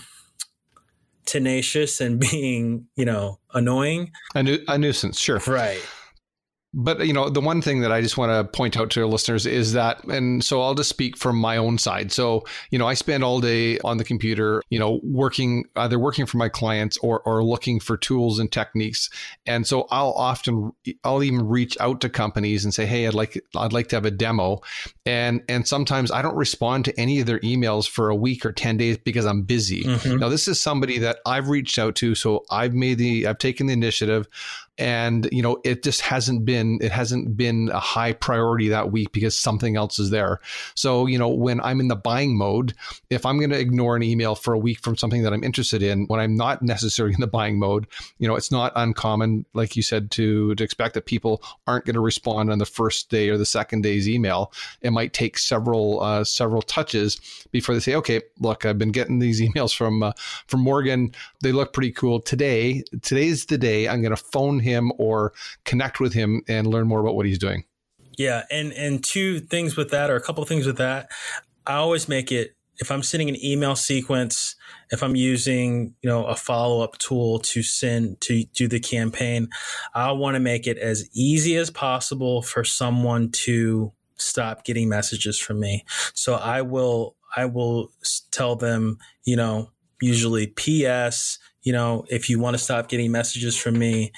[1.26, 4.12] tenacious and being, you know, annoying.
[4.36, 5.39] A, nu- a nuisance, sure.
[5.47, 5.82] Right.
[6.73, 9.07] But you know, the one thing that I just want to point out to our
[9.07, 12.13] listeners is that, and so I'll just speak from my own side.
[12.13, 16.25] So you know, I spend all day on the computer, you know, working either working
[16.25, 19.10] for my clients or or looking for tools and techniques.
[19.45, 20.71] And so I'll often
[21.03, 24.05] I'll even reach out to companies and say, hey, I'd like I'd like to have
[24.05, 24.62] a demo.
[25.05, 28.53] And and sometimes I don't respond to any of their emails for a week or
[28.53, 29.84] ten days because I'm busy.
[29.84, 30.19] Mm-hmm.
[30.19, 33.67] Now this is somebody that I've reached out to, so I've made the I've taken
[33.67, 34.29] the initiative
[34.82, 39.12] and you know it just hasn't been it hasn't been a high priority that week
[39.12, 40.39] because something else is there.
[40.76, 42.74] So you know when i'm in the buying mode
[43.10, 45.84] if i'm going to ignore an email for a week from something that i'm interested
[45.84, 49.76] in when i'm not necessarily in the buying mode you know it's not uncommon like
[49.76, 53.30] you said to to expect that people aren't going to respond on the first day
[53.30, 54.52] or the second day's email.
[54.82, 57.20] It might take several uh, several touches
[57.52, 60.13] before they say okay look i've been getting these emails from uh,
[60.48, 61.13] from morgan.
[61.41, 62.84] They look pretty cool today.
[63.02, 65.34] Today's the day i'm going to phone him him or
[65.65, 67.63] connect with him and learn more about what he's doing.
[68.17, 71.10] Yeah, and and two things with that, or a couple things with that.
[71.65, 74.55] I always make it if I'm sending an email sequence,
[74.89, 79.49] if I'm using you know a follow up tool to send to do the campaign,
[79.93, 85.39] I want to make it as easy as possible for someone to stop getting messages
[85.39, 85.86] from me.
[86.13, 87.91] So I will I will
[88.31, 93.55] tell them you know usually PS you know if you want to stop getting messages
[93.55, 94.12] from me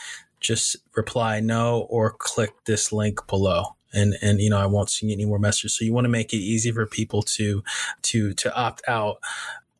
[0.43, 5.13] just reply no or click this link below and and you know I won't see
[5.13, 5.77] any more messages.
[5.77, 7.63] So you want to make it easy for people to
[8.03, 9.17] to to opt out.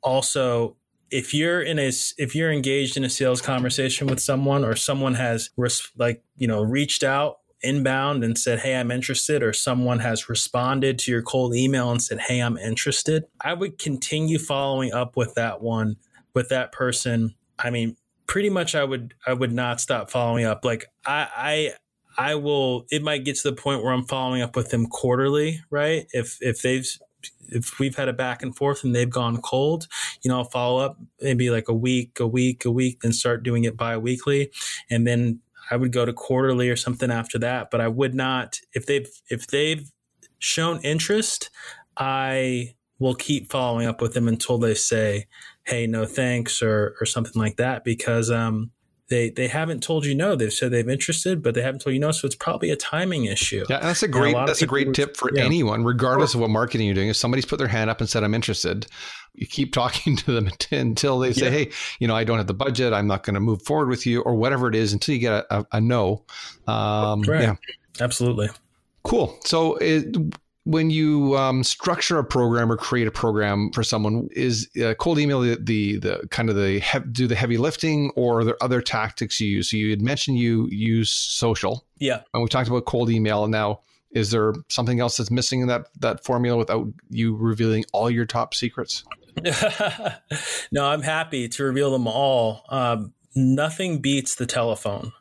[0.02, 0.76] Also,
[1.12, 5.16] if you're in a if you're engaged in a sales conversation with someone or someone
[5.16, 10.00] has res- like you know reached out inbound and said hey i'm interested or someone
[10.00, 14.92] has responded to your cold email and said hey i'm interested i would continue following
[14.92, 15.96] up with that one
[16.34, 17.96] with that person i mean
[18.28, 20.66] pretty much I would I would not stop following up.
[20.66, 21.28] Like I
[22.18, 24.88] I I will it might get to the point where I'm following up with them
[24.88, 26.06] quarterly, right?
[26.12, 26.88] If if they've
[27.50, 29.88] if we've had a back and forth and they've gone cold,
[30.22, 33.44] you know, I'll follow up maybe like a week, a week, a week, then start
[33.44, 34.52] doing it bi-weekly.
[34.90, 35.40] And then
[35.72, 37.70] I would go to quarterly or something after that.
[37.72, 39.90] But I would not if they've if they've
[40.40, 41.50] shown interest,
[41.98, 45.28] I we'll keep following up with them until they say,
[45.66, 48.72] "Hey, no thanks," or or something like that, because um,
[49.10, 50.36] they they haven't told you no.
[50.36, 52.12] They've said they've interested, but they haven't told you no.
[52.12, 53.66] So it's probably a timing issue.
[53.70, 55.44] Yeah, that's a great a that's a great tip for yeah.
[55.44, 57.10] anyone, regardless of what marketing you're doing.
[57.10, 58.88] If somebody's put their hand up and said I'm interested,
[59.34, 61.52] you keep talking to them until they say, yeah.
[61.52, 62.94] "Hey, you know, I don't have the budget.
[62.94, 65.34] I'm not going to move forward with you," or whatever it is, until you get
[65.34, 66.26] a, a, a no.
[66.68, 67.44] Um, right.
[67.44, 67.56] Yeah,
[68.00, 68.50] absolutely.
[69.04, 69.38] Cool.
[69.44, 70.16] So, it,
[70.66, 75.20] when you um, structure a program or create a program for someone, is uh, cold
[75.20, 78.64] email the, the, the kind of the he- do the heavy lifting, or are there
[78.64, 79.72] other tactics you use?
[79.72, 83.48] So you had mentioned you use social, yeah, and we talked about cold email.
[83.48, 88.10] Now, is there something else that's missing in that that formula without you revealing all
[88.10, 89.04] your top secrets?
[90.72, 92.64] no, I'm happy to reveal them all.
[92.70, 95.12] Um, nothing beats the telephone,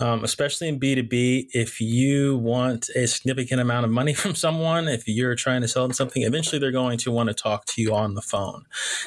[0.00, 1.48] um, especially in B2B.
[1.52, 5.82] If you want a significant amount of money from someone, if you're trying to sell
[5.84, 8.64] them something, eventually they're going to want to talk to you on the phone.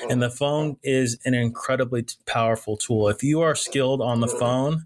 [0.10, 3.08] And the phone is an incredibly powerful tool.
[3.08, 4.86] If you are skilled on the phone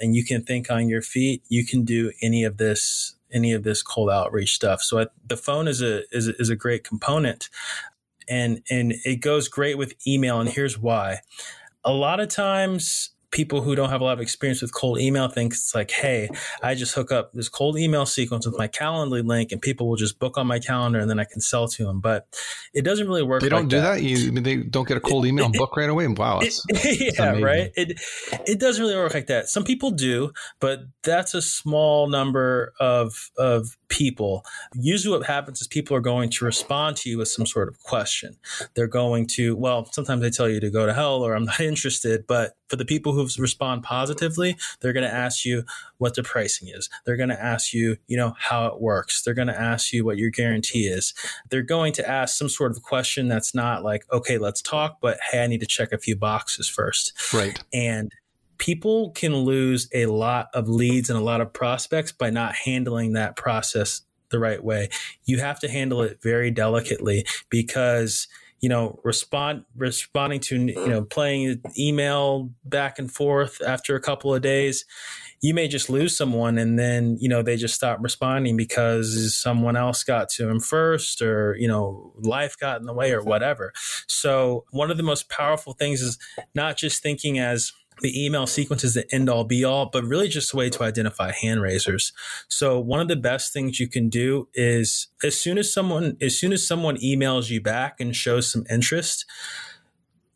[0.00, 3.64] and you can think on your feet, you can do any of this any of
[3.64, 4.80] this cold outreach stuff.
[4.80, 7.48] So I, the phone is a, is is a great component
[8.28, 11.20] and and it goes great with email and here's why
[11.86, 15.28] a lot of times people who don't have a lot of experience with cold email
[15.28, 16.28] think it's like, hey,
[16.62, 19.96] I just hook up this cold email sequence with my Calendly link and people will
[19.96, 22.00] just book on my calendar and then I can sell to them.
[22.00, 22.26] But
[22.72, 23.42] it doesn't really work.
[23.42, 23.96] They don't like do that.
[23.96, 24.02] that.
[24.02, 26.06] You they don't get a cold email and book right away.
[26.06, 27.70] Wow, it's, it, yeah, right.
[27.76, 28.00] It
[28.46, 29.48] it doesn't really work like that.
[29.48, 34.44] Some people do, but that's a small number of of people.
[34.74, 37.80] Usually, what happens is people are going to respond to you with some sort of
[37.82, 38.36] question.
[38.74, 41.60] They're going to well, sometimes they tell you to go to hell or I'm not
[41.72, 45.64] interested, but for the people who respond positively, they're going to ask you
[45.98, 46.88] what the pricing is.
[47.04, 49.22] They're going to ask you, you know, how it works.
[49.22, 51.14] They're going to ask you what your guarantee is.
[51.50, 55.18] They're going to ask some sort of question that's not like, okay, let's talk, but
[55.30, 57.12] hey, I need to check a few boxes first.
[57.32, 57.62] Right.
[57.72, 58.12] And
[58.58, 63.12] people can lose a lot of leads and a lot of prospects by not handling
[63.12, 64.88] that process the right way.
[65.24, 68.28] You have to handle it very delicately because–
[68.60, 74.34] you know, respond responding to you know playing email back and forth after a couple
[74.34, 74.84] of days,
[75.42, 79.76] you may just lose someone and then you know they just stop responding because someone
[79.76, 83.72] else got to him first or you know life got in the way or whatever.
[84.08, 86.18] So one of the most powerful things is
[86.54, 90.28] not just thinking as the email sequence is the end all be all, but really
[90.28, 92.12] just a way to identify hand raisers.
[92.48, 96.38] So one of the best things you can do is as soon as someone as
[96.38, 99.24] soon as someone emails you back and shows some interest,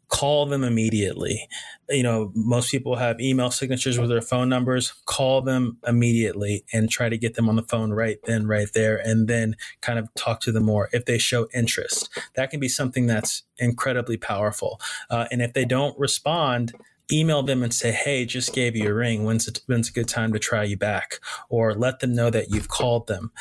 [0.08, 1.48] call them immediately.
[1.88, 4.92] You know, most people have email signatures with their phone numbers.
[5.06, 8.96] Call them immediately and try to get them on the phone right then, right there,
[8.96, 12.08] and then kind of talk to them more if they show interest.
[12.34, 14.80] That can be something that's incredibly powerful.
[15.10, 16.72] Uh, and if they don't respond,
[17.12, 19.24] email them and say, "Hey, just gave you a ring.
[19.24, 22.50] When's it, when's a good time to try you back?" Or let them know that
[22.50, 23.32] you've called them.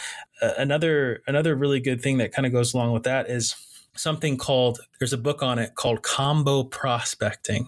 [0.41, 3.55] Uh, another another really good thing that kind of goes along with that is
[3.95, 7.67] something called there's a book on it called combo prospecting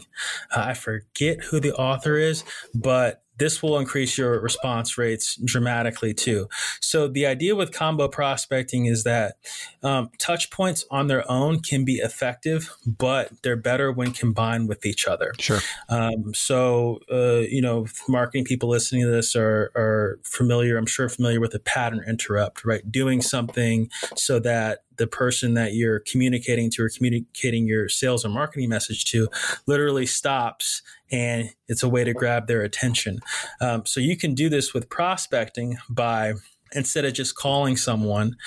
[0.55, 6.13] uh, i forget who the author is but this will increase your response rates dramatically
[6.13, 6.47] too.
[6.79, 9.37] So the idea with combo prospecting is that
[9.81, 14.85] um, touch points on their own can be effective, but they're better when combined with
[14.85, 15.33] each other.
[15.39, 15.57] Sure.
[15.89, 20.77] Um, so uh, you know, marketing people listening to this are are familiar.
[20.77, 22.89] I'm sure familiar with the pattern interrupt, right?
[22.91, 28.29] Doing something so that the person that you're communicating to or communicating your sales or
[28.29, 29.27] marketing message to
[29.65, 33.19] literally stops and it's a way to grab their attention.
[33.59, 36.33] Um, so you can do this with prospecting by
[36.73, 38.37] instead of just calling someone,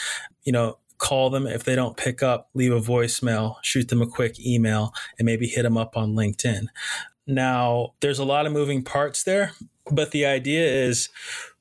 [0.44, 4.06] you know, call them if they don't pick up, leave a voicemail, shoot them a
[4.06, 6.66] quick email, and maybe hit them up on LinkedIn.
[7.26, 9.52] Now, there's a lot of moving parts there,
[9.90, 11.08] but the idea is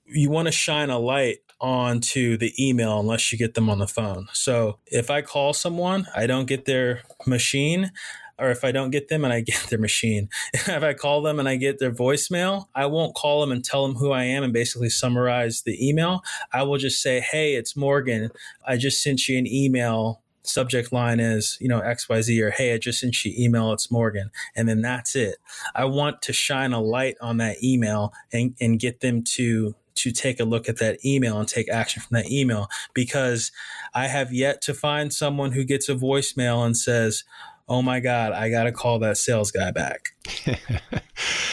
[0.05, 3.87] you want to shine a light onto the email unless you get them on the
[3.87, 4.27] phone.
[4.33, 7.91] So if I call someone, I don't get their machine,
[8.39, 11.39] or if I don't get them and I get their machine, if I call them
[11.39, 14.43] and I get their voicemail, I won't call them and tell them who I am
[14.43, 16.23] and basically summarize the email.
[16.51, 18.31] I will just say, Hey, it's Morgan.
[18.65, 22.77] I just sent you an email subject line is, you know, XYZ or hey, I
[22.77, 24.29] just sent you email, it's Morgan.
[24.55, 25.37] And then that's it.
[25.73, 30.11] I want to shine a light on that email and, and get them to to
[30.11, 33.51] take a look at that email and take action from that email because
[33.93, 37.23] I have yet to find someone who gets a voicemail and says,
[37.67, 40.09] Oh my God, I got to call that sales guy back.
[40.45, 40.59] it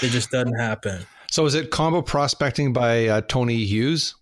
[0.01, 1.07] just doesn't happen.
[1.31, 4.17] So is it combo prospecting by uh, Tony Hughes?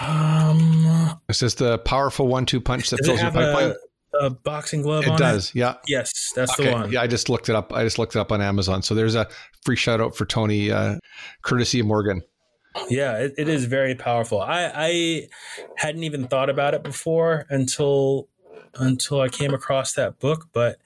[0.00, 3.74] Um, is this the powerful one-two punch that fills your pipeline?
[4.20, 5.50] A, a boxing glove it does.
[5.50, 5.56] it?
[5.56, 5.74] Yeah.
[5.86, 6.70] Yes, that's Okay.
[6.70, 6.92] the one.
[6.92, 7.72] Yeah, I just looked it up.
[7.72, 8.82] I just looked it up on Amazon.
[8.82, 9.28] So there's a
[9.64, 10.96] free shout out for Tony, uh,
[11.42, 12.22] courtesy of Morgan.
[12.88, 14.40] Yeah, it, it is very powerful.
[14.40, 15.28] I, I
[15.76, 18.28] hadn't even thought about it before until
[18.74, 20.78] until I came across that book, but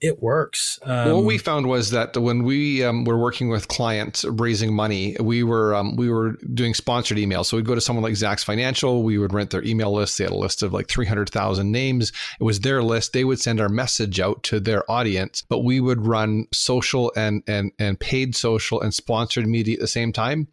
[0.00, 0.78] it works.
[0.82, 5.16] Um, what we found was that when we um, were working with clients raising money,
[5.20, 7.46] we were um, we were doing sponsored emails.
[7.46, 9.02] So we'd go to someone like Zacks Financial.
[9.02, 10.18] We would rent their email list.
[10.18, 12.12] They had a list of like three hundred thousand names.
[12.40, 13.12] It was their list.
[13.12, 17.42] They would send our message out to their audience, but we would run social and
[17.46, 20.48] and and paid social and sponsored media at the same time.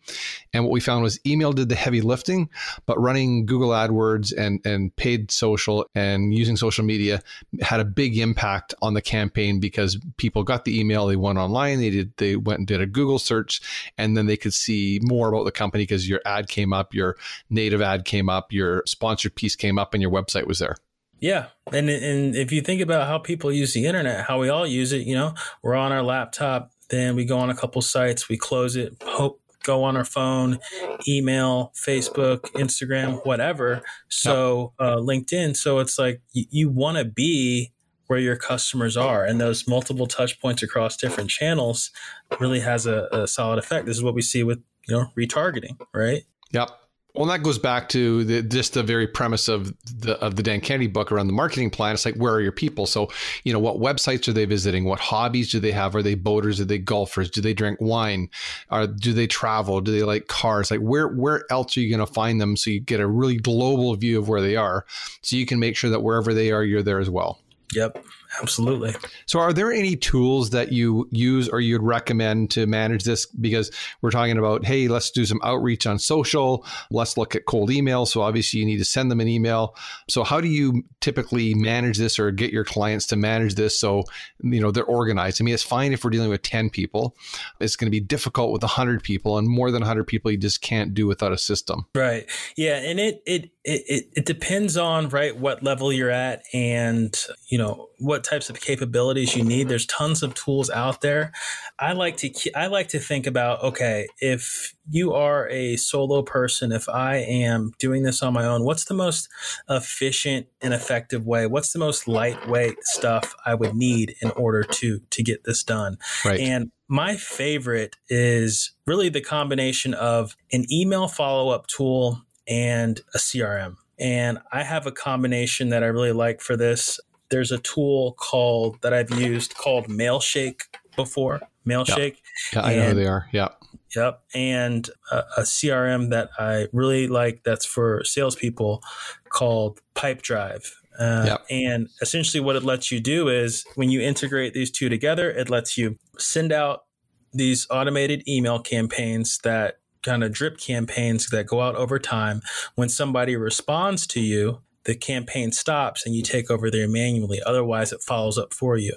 [0.54, 2.50] And what we found was email did the heavy lifting,
[2.86, 7.22] but running Google AdWords and and paid social and using social media
[7.62, 11.80] had a big impact on the campaign because people got the email, they went online,
[11.80, 13.62] they did they went and did a Google search,
[13.98, 17.16] and then they could see more about the company because your ad came up, your
[17.50, 20.76] native ad came up, your sponsored piece came up, and your website was there.
[21.20, 24.66] Yeah, and and if you think about how people use the internet, how we all
[24.66, 28.30] use it, you know, we're on our laptop, then we go on a couple sites,
[28.30, 30.60] we close it, hope go on our phone,
[31.08, 33.82] email, Facebook, Instagram, whatever.
[34.08, 35.56] So uh, LinkedIn.
[35.56, 37.72] So it's like you, you want to be
[38.08, 41.92] where your customers are, and those multiple touch points across different channels
[42.40, 43.86] really has a, a solid effect.
[43.86, 46.24] This is what we see with you know retargeting, right?
[46.52, 46.72] Yep.
[47.16, 50.62] Well, that goes back to the, just the very premise of the of the Dan
[50.62, 51.96] Kennedy book around the marketing plan.
[51.96, 52.86] It's like, where are your people?
[52.86, 53.10] So,
[53.44, 54.86] you know, what websites are they visiting?
[54.86, 55.96] What hobbies do they have?
[55.96, 56.62] Are they boaters?
[56.62, 57.32] Are they golfers?
[57.32, 58.30] Do they drink wine?
[58.70, 59.82] Are do they travel?
[59.82, 60.70] Do they like cars?
[60.70, 62.56] Like, where where else are you going to find them?
[62.56, 64.86] So you get a really global view of where they are,
[65.24, 67.42] so you can make sure that wherever they are, you're there as well.
[67.74, 68.04] Yep,
[68.42, 68.96] absolutely.
[69.26, 73.26] So, are there any tools that you use or you'd recommend to manage this?
[73.26, 73.72] Because
[74.02, 76.66] we're talking about, hey, let's do some outreach on social.
[76.92, 78.06] Let's look at cold email.
[78.06, 79.76] So, obviously, you need to send them an email.
[80.08, 84.04] So, how do you typically manage this or get your clients to manage this so
[84.42, 85.42] you know they're organized?
[85.42, 87.16] I mean, it's fine if we're dealing with ten people.
[87.60, 90.62] It's going to be difficult with hundred people, and more than hundred people, you just
[90.62, 91.86] can't do without a system.
[91.96, 92.26] Right.
[92.56, 97.16] Yeah, and it it it it depends on right what level you're at and
[97.48, 99.70] you know what types of capabilities you need.
[99.70, 101.32] There's tons of tools out there.
[101.80, 106.72] I like to I like to think about okay, if you are a solo person,
[106.72, 109.30] if I am doing this on my own, what's the most
[109.70, 111.48] efficient and effective way?
[111.48, 115.98] What's the most lightweight stuff I would need in order to to get this done?
[116.26, 116.40] Right.
[116.40, 123.20] And my favorite is really the combination of an email follow up tool and a
[123.20, 123.76] CRM.
[124.00, 127.00] And I have a combination that I really like for this.
[127.30, 130.62] There's a tool called that I've used called Mailshake
[130.96, 131.42] before.
[131.68, 132.18] Mailshake.
[132.54, 133.28] Yeah, I know who they are.
[133.32, 133.50] Yeah.
[133.96, 134.22] Yep.
[134.34, 138.84] And a, a CRM that I really like that's for salespeople
[139.30, 140.72] called Pipedrive.
[141.00, 141.46] Uh, Yep.
[141.50, 145.50] And essentially, what it lets you do is when you integrate these two together, it
[145.50, 146.84] lets you send out
[147.32, 152.42] these automated email campaigns that kind of drip campaigns that go out over time.
[152.76, 157.40] When somebody responds to you, the campaign stops and you take over there manually.
[157.46, 158.94] Otherwise, it follows up for you.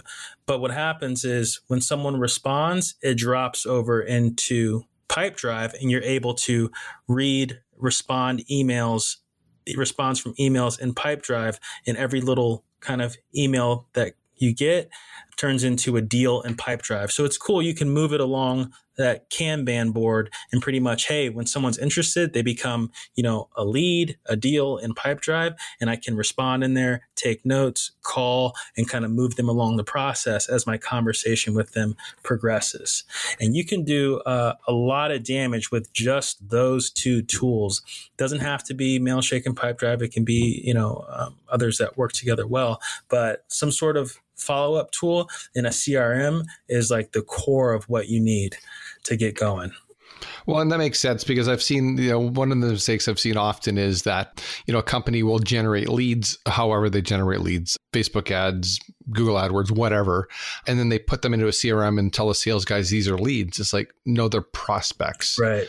[0.46, 6.32] But what happens is when someone responds, it drops over into Pipedrive and you're able
[6.32, 6.70] to
[7.08, 9.16] read, respond emails,
[9.76, 14.88] response from emails in Pipedrive, in every little kind of email that you get
[15.36, 17.10] turns into a deal in Pipedrive.
[17.10, 17.62] So it's cool.
[17.62, 22.32] You can move it along that Kanban board and pretty much, hey, when someone's interested,
[22.32, 26.74] they become, you know, a lead, a deal in Pipedrive, and I can respond in
[26.74, 31.54] there, take notes, call, and kind of move them along the process as my conversation
[31.54, 33.04] with them progresses.
[33.40, 37.82] And you can do uh, a lot of damage with just those two tools.
[38.18, 40.02] Doesn't have to be Mailshake and Pipedrive.
[40.02, 44.18] It can be, you know, um, others that work together well, but some sort of
[44.42, 48.56] follow up tool in a CRM is like the core of what you need
[49.04, 49.72] to get going.
[50.46, 53.18] Well, and that makes sense because I've seen, you know, one of the mistakes I've
[53.18, 57.76] seen often is that, you know, a company will generate leads, however they generate leads,
[57.92, 58.78] Facebook ads,
[59.10, 60.28] Google AdWords, whatever.
[60.66, 63.18] And then they put them into a CRM and tell the sales guys these are
[63.18, 63.58] leads.
[63.58, 65.38] It's like, no, they're prospects.
[65.38, 65.68] Right.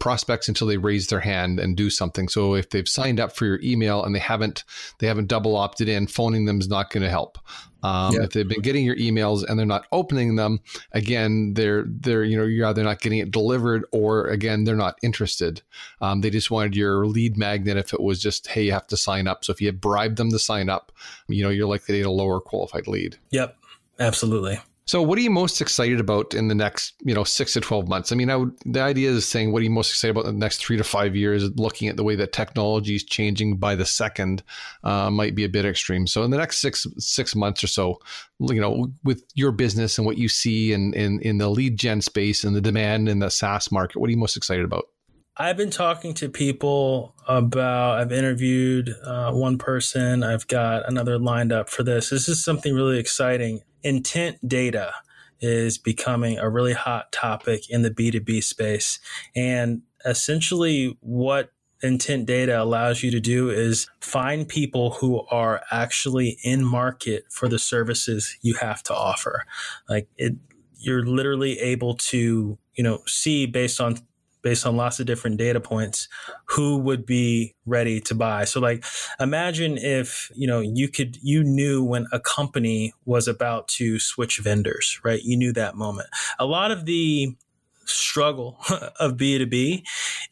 [0.00, 2.28] Prospects until they raise their hand and do something.
[2.28, 4.64] So if they've signed up for your email and they haven't
[4.98, 7.38] they haven't double opted in, phoning them is not going to help.
[7.82, 8.22] Um, Yeah.
[8.22, 10.60] If they've been getting your emails and they're not opening them,
[10.92, 14.98] again, they're they're you know you're either not getting it delivered or again they're not
[15.02, 15.62] interested.
[16.00, 18.96] Um, they just wanted your lead magnet if it was just hey you have to
[18.96, 19.44] sign up.
[19.44, 20.92] So if you bribe them to sign up,
[21.28, 23.18] you know you're likely to get a lower qualified lead.
[23.30, 23.56] Yep.
[23.98, 24.58] Absolutely.
[24.90, 27.86] So, what are you most excited about in the next, you know, six to twelve
[27.86, 28.10] months?
[28.10, 30.34] I mean, I would, the idea is saying, what are you most excited about in
[30.34, 31.48] the next three to five years?
[31.54, 34.42] Looking at the way that technology is changing by the second,
[34.82, 36.08] uh, might be a bit extreme.
[36.08, 38.00] So, in the next six six months or so,
[38.40, 42.00] you know, with your business and what you see in in, in the lead gen
[42.00, 44.86] space and the demand in the SaaS market, what are you most excited about?
[45.36, 51.52] I've been talking to people about, I've interviewed uh, one person, I've got another lined
[51.52, 52.10] up for this.
[52.10, 53.62] This is something really exciting.
[53.82, 54.92] Intent data
[55.40, 58.98] is becoming a really hot topic in the B2B space.
[59.34, 61.52] And essentially, what
[61.82, 67.48] intent data allows you to do is find people who are actually in market for
[67.48, 69.44] the services you have to offer.
[69.88, 70.34] Like it,
[70.76, 73.98] you're literally able to, you know, see based on
[74.42, 76.08] based on lots of different data points
[76.46, 78.44] who would be ready to buy?
[78.44, 78.84] So like
[79.18, 84.38] imagine if you know you could you knew when a company was about to switch
[84.38, 85.22] vendors right?
[85.22, 86.08] You knew that moment.
[86.38, 87.34] A lot of the
[87.90, 88.58] struggle
[89.00, 89.82] of B2B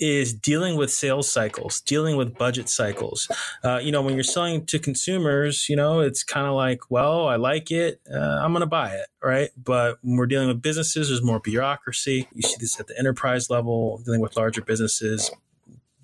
[0.00, 3.28] is dealing with sales cycles, dealing with budget cycles.
[3.64, 7.26] Uh, you know, when you're selling to consumers, you know, it's kind of like, well,
[7.26, 9.50] I like it, uh, I'm going to buy it, right?
[9.56, 12.28] But when we're dealing with businesses, there's more bureaucracy.
[12.32, 15.30] You see this at the enterprise level, dealing with larger businesses,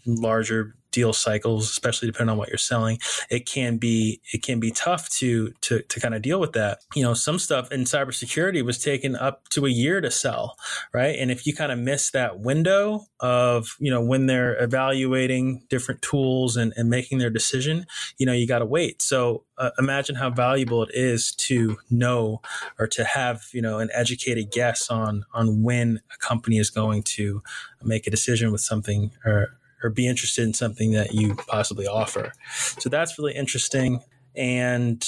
[0.06, 4.70] larger deal cycles, especially depending on what you're selling, it can be it can be
[4.70, 6.78] tough to to to kind of deal with that.
[6.94, 10.56] You know, some stuff in cybersecurity was taken up to a year to sell,
[10.92, 11.16] right?
[11.18, 16.00] And if you kind of miss that window of you know when they're evaluating different
[16.00, 17.86] tools and, and making their decision,
[18.16, 19.02] you know, you got to wait.
[19.02, 22.40] So uh, imagine how valuable it is to know
[22.78, 27.02] or to have you know an educated guess on on when a company is going
[27.02, 27.42] to
[27.82, 32.32] make a decision with something or or be interested in something that you possibly offer.
[32.78, 34.00] So that's really interesting.
[34.34, 35.06] And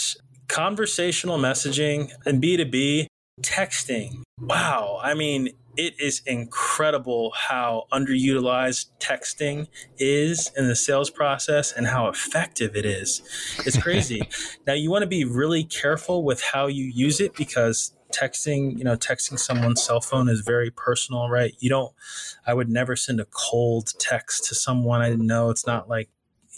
[0.49, 3.07] conversational messaging and B2B
[3.43, 4.23] texting.
[4.41, 5.01] Wow.
[5.03, 9.67] I mean, it is incredible how underutilized texting
[9.99, 13.23] is in the sales process and how effective it is.
[13.67, 14.29] It's crazy.
[14.67, 18.85] now, you want to be really careful with how you use it because texting, you
[18.85, 21.55] know, texting someone's cell phone is very personal, right?
[21.59, 21.93] You don't,
[22.47, 25.51] I would never send a cold text to someone I didn't know.
[25.51, 26.09] It's not like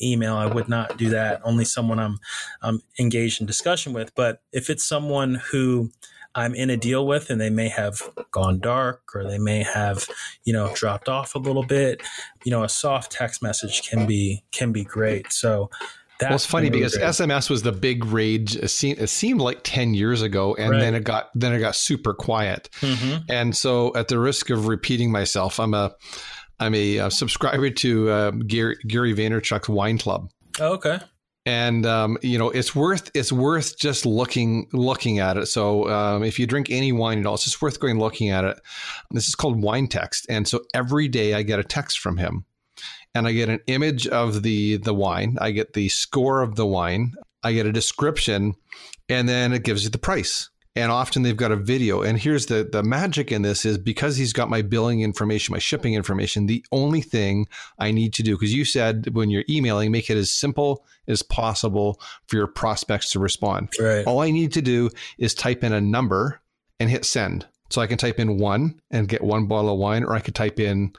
[0.00, 0.36] email.
[0.36, 1.40] I would not do that.
[1.44, 2.18] Only someone I'm,
[2.62, 4.14] I'm engaged in discussion with.
[4.14, 5.90] But if it's someone who,
[6.34, 8.00] I'm in a deal with and they may have
[8.30, 10.06] gone dark or they may have,
[10.44, 12.00] you know, dropped off a little bit,
[12.44, 15.32] you know, a soft text message can be can be great.
[15.32, 15.70] So
[16.18, 17.06] that's well, it's funny because great.
[17.06, 18.56] SMS was the big rage.
[18.56, 20.80] It seemed, it seemed like ten years ago, and right.
[20.80, 22.68] then it got then it got super quiet.
[22.80, 23.24] Mm-hmm.
[23.28, 25.94] And so, at the risk of repeating myself, I'm a
[26.58, 30.30] I'm a, a subscriber to uh, Gary, Gary Vaynerchuk's Wine Club.
[30.58, 30.98] Oh, okay.
[31.46, 35.46] And um, you know it's worth it's worth just looking looking at it.
[35.46, 38.44] So um, if you drink any wine at all, it's just worth going looking at
[38.44, 38.60] it.
[39.12, 42.44] This is called Wine Text, and so every day I get a text from him
[43.14, 45.38] and I get an image of the the wine.
[45.40, 47.14] I get the score of the wine.
[47.42, 48.54] I get a description,
[49.08, 50.50] and then it gives you the price.
[50.76, 52.02] And often they've got a video.
[52.02, 55.58] And here's the the magic in this is because he's got my billing information, my
[55.58, 56.46] shipping information.
[56.46, 57.48] The only thing
[57.78, 61.22] I need to do, because you said when you're emailing, make it as simple as
[61.22, 63.70] possible for your prospects to respond.
[63.80, 64.06] Right.
[64.06, 66.40] All I need to do is type in a number
[66.78, 67.46] and hit send.
[67.70, 70.34] So I can type in one and get one bottle of wine, or I could
[70.34, 70.92] type in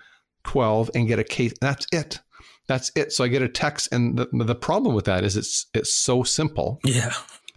[0.44, 1.54] 12 and get a case.
[1.62, 2.20] That's it.
[2.68, 3.12] That's it.
[3.12, 6.24] So I get a text, and the, the problem with that is it's it's so
[6.24, 6.80] simple.
[6.84, 7.14] Yeah.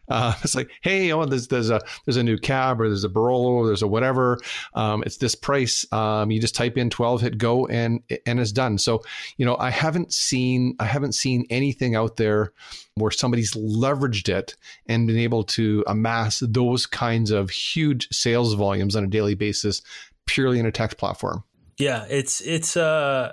[0.08, 3.08] Uh, it's like, hey, oh, there's there's a there's a new cab or there's a
[3.08, 4.38] Barolo or there's a whatever.
[4.74, 5.90] Um, it's this price.
[5.92, 8.78] Um, you just type in 12, hit go, and and it's done.
[8.78, 9.02] So
[9.36, 12.52] you know, I haven't seen I haven't seen anything out there
[12.96, 14.54] where somebody's leveraged it
[14.86, 19.82] and been able to amass those kinds of huge sales volumes on a daily basis
[20.26, 21.44] purely in a text platform.
[21.78, 23.32] Yeah, it's it's uh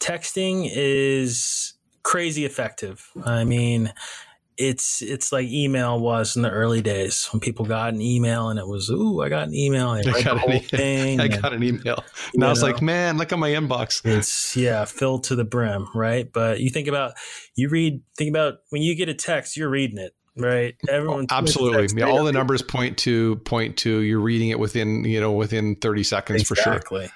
[0.00, 3.10] texting is crazy effective.
[3.24, 3.92] I mean,
[4.58, 8.58] it's it's like email was in the early days when people got an email and
[8.58, 9.88] it was ooh I got an email.
[9.88, 12.02] I, I got, an, thing I got an email.
[12.34, 14.04] Now it's like man look at my inbox.
[14.04, 16.30] It's yeah filled to the brim right?
[16.30, 17.12] But you think about
[17.54, 20.74] you read think about when you get a text you're reading it right?
[20.88, 21.88] Everyone oh, absolutely.
[21.98, 25.76] yeah, all the numbers point to point to you're reading it within you know within
[25.76, 27.06] 30 seconds exactly.
[27.06, 27.12] for sure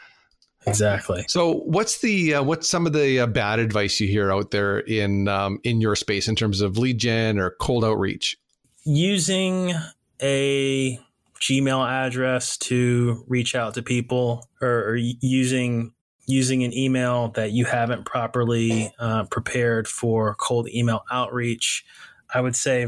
[0.66, 1.24] Exactly.
[1.28, 4.78] So, what's the uh, what's some of the uh, bad advice you hear out there
[4.80, 8.36] in um, in your space in terms of lead gen or cold outreach?
[8.84, 9.74] Using
[10.20, 11.00] a
[11.40, 15.92] Gmail address to reach out to people, or, or using
[16.26, 21.84] using an email that you haven't properly uh, prepared for cold email outreach.
[22.32, 22.86] I would say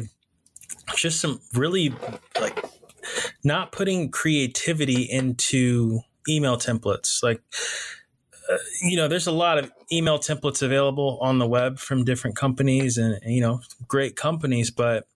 [0.96, 1.92] just some really
[2.40, 2.64] like
[3.42, 7.22] not putting creativity into email templates.
[7.22, 7.42] Like,
[8.50, 12.36] uh, you know, there's a lot of email templates available on the web from different
[12.36, 15.06] companies and, you know, great companies, but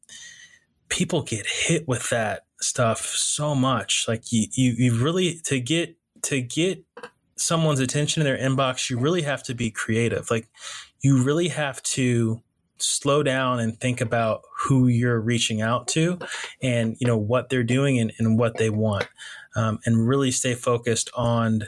[0.89, 4.07] people get hit with that stuff so much.
[4.09, 6.85] Like you, you, you really, to get, to get
[7.37, 10.31] someone's attention in their inbox, you really have to be creative.
[10.31, 10.49] Like
[11.01, 12.43] you really have to
[12.79, 16.19] slow down and think about who you're reaching out to
[16.63, 19.09] and you know what they're doing and, and what they want
[19.57, 21.65] um, and really stay focused on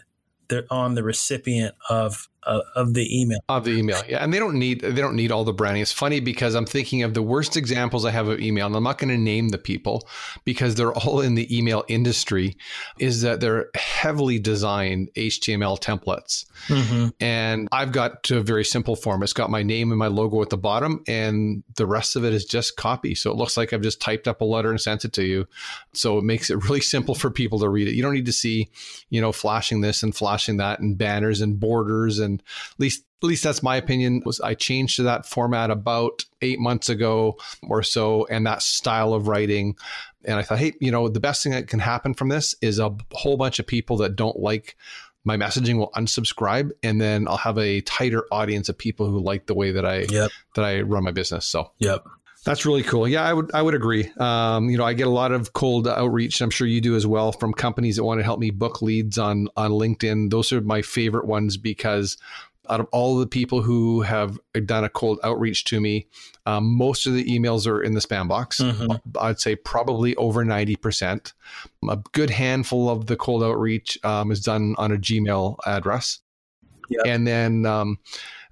[0.49, 3.41] the on the recipient of uh, of the email.
[3.49, 5.93] Of the email yeah and they don't need they don't need all the branding it's
[5.93, 8.99] funny because i'm thinking of the worst examples i have of email and i'm not
[8.99, 10.09] going to name the people
[10.45, 12.57] because they're all in the email industry
[12.99, 16.47] is that they're heavily designed html templates.
[16.69, 17.09] Mm-hmm.
[17.21, 19.23] and i've got to a very simple form.
[19.23, 22.33] It's got my name and my logo at the bottom and the rest of it
[22.33, 23.15] is just copy.
[23.15, 25.47] So it looks like i've just typed up a letter and sent it to you.
[25.93, 27.95] So it makes it really simple for people to read it.
[27.95, 28.69] You don't need to see
[29.11, 33.05] you know flashing this and flashing that and banners and borders and and at least
[33.23, 37.37] at least that's my opinion was I changed to that format about eight months ago
[37.69, 39.77] or so and that style of writing.
[40.25, 42.79] And I thought, hey, you know, the best thing that can happen from this is
[42.79, 44.77] a whole bunch of people that don't like
[45.25, 49.47] my messaging will unsubscribe and then I'll have a tighter audience of people who like
[49.47, 50.31] the way that I yep.
[50.55, 51.47] that I run my business.
[51.47, 52.07] So Yep.
[52.45, 53.07] That's really cool.
[53.07, 54.11] Yeah, I would I would agree.
[54.19, 56.41] Um, you know, I get a lot of cold outreach.
[56.41, 59.19] I'm sure you do as well from companies that want to help me book leads
[59.19, 60.31] on on LinkedIn.
[60.31, 62.17] Those are my favorite ones because
[62.71, 66.07] out of all the people who have done a cold outreach to me,
[66.47, 68.61] um, most of the emails are in the spam box.
[68.61, 69.19] Mm-hmm.
[69.21, 71.33] I'd say probably over 90%.
[71.89, 76.21] A good handful of the cold outreach um, is done on a Gmail address.
[76.91, 77.03] Yep.
[77.07, 77.99] And then um,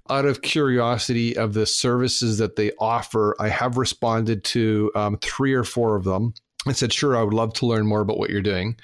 [0.09, 5.53] out of curiosity of the services that they offer, I have responded to um, three
[5.53, 6.33] or four of them
[6.65, 8.77] and said, sure, I would love to learn more about what you're doing,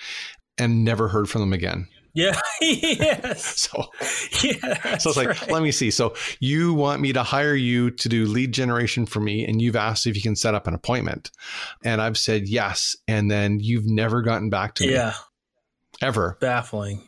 [0.57, 1.87] and never heard from them again.
[2.13, 2.39] Yeah.
[2.61, 3.69] yes.
[3.75, 3.85] So,
[4.43, 4.97] yeah.
[4.97, 5.51] So it's like, right.
[5.51, 5.91] let me see.
[5.91, 9.75] So you want me to hire you to do lead generation for me, and you've
[9.75, 11.31] asked if you can set up an appointment,
[11.83, 14.93] and I've said yes, and then you've never gotten back to me.
[14.93, 15.13] Yeah.
[16.01, 16.37] Ever.
[16.39, 17.01] Baffling.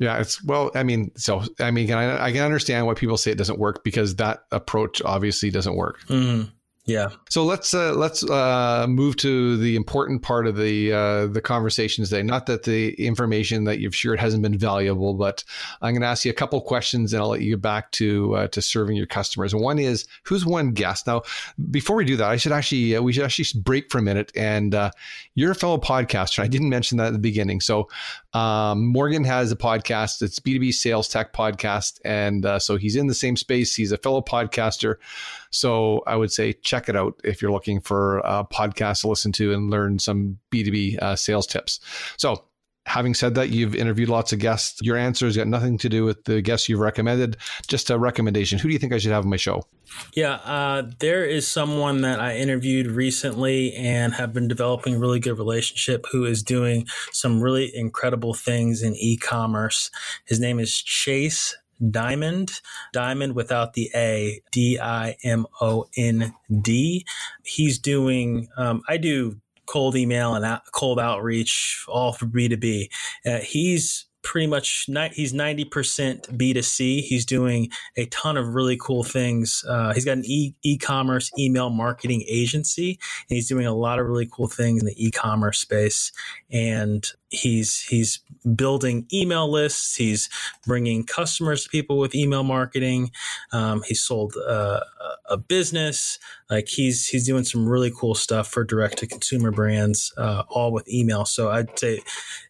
[0.00, 0.70] Yeah, it's well.
[0.74, 3.84] I mean, so I mean, I, I can understand why people say it doesn't work
[3.84, 6.00] because that approach obviously doesn't work.
[6.08, 6.48] Mm-hmm.
[6.90, 7.10] Yeah.
[7.28, 12.04] So let's uh, let's uh, move to the important part of the uh, the conversation
[12.04, 12.24] today.
[12.24, 15.44] Not that the information that you've shared hasn't been valuable, but
[15.82, 18.34] I'm going to ask you a couple questions, and I'll let you get back to
[18.34, 19.54] uh, to serving your customers.
[19.54, 21.06] One is, who's one guest?
[21.06, 21.22] Now,
[21.70, 24.32] before we do that, I should actually uh, we should actually break for a minute.
[24.34, 24.90] And uh,
[25.36, 26.42] you're a fellow podcaster.
[26.42, 27.60] I didn't mention that at the beginning.
[27.60, 27.88] So
[28.34, 30.22] um, Morgan has a podcast.
[30.22, 33.76] It's B2B Sales Tech Podcast, and so he's in the same space.
[33.76, 34.96] He's a fellow podcaster.
[35.50, 39.32] So I would say check it out if you're looking for a podcast to listen
[39.32, 41.80] to and learn some B2B uh, sales tips.
[42.16, 42.44] So
[42.86, 44.80] having said that, you've interviewed lots of guests.
[44.82, 47.36] Your answer has got nothing to do with the guests you've recommended,
[47.68, 48.58] just a recommendation.
[48.58, 49.64] Who do you think I should have on my show?
[50.14, 55.20] Yeah, uh, there is someone that I interviewed recently and have been developing a really
[55.20, 59.90] good relationship who is doing some really incredible things in e commerce.
[60.24, 62.60] His name is Chase Dimond,
[62.92, 67.06] Diamond without the A, D I M O N D.
[67.44, 72.88] He's doing, um, I do cold email and cold outreach all for B2B.
[73.24, 75.66] Uh, he's pretty much he's 90%
[76.36, 81.30] b2c he's doing a ton of really cool things uh, he's got an e- e-commerce
[81.38, 85.58] email marketing agency and he's doing a lot of really cool things in the e-commerce
[85.58, 86.12] space
[86.50, 88.20] and he's he's
[88.54, 89.96] building email lists.
[89.96, 90.28] He's
[90.66, 93.12] bringing customers to people with email marketing.
[93.52, 94.80] Um, he sold uh,
[95.28, 96.18] a business.
[96.50, 100.72] Like he's he's doing some really cool stuff for direct to consumer brands uh, all
[100.72, 101.24] with email.
[101.24, 102.00] So i'd say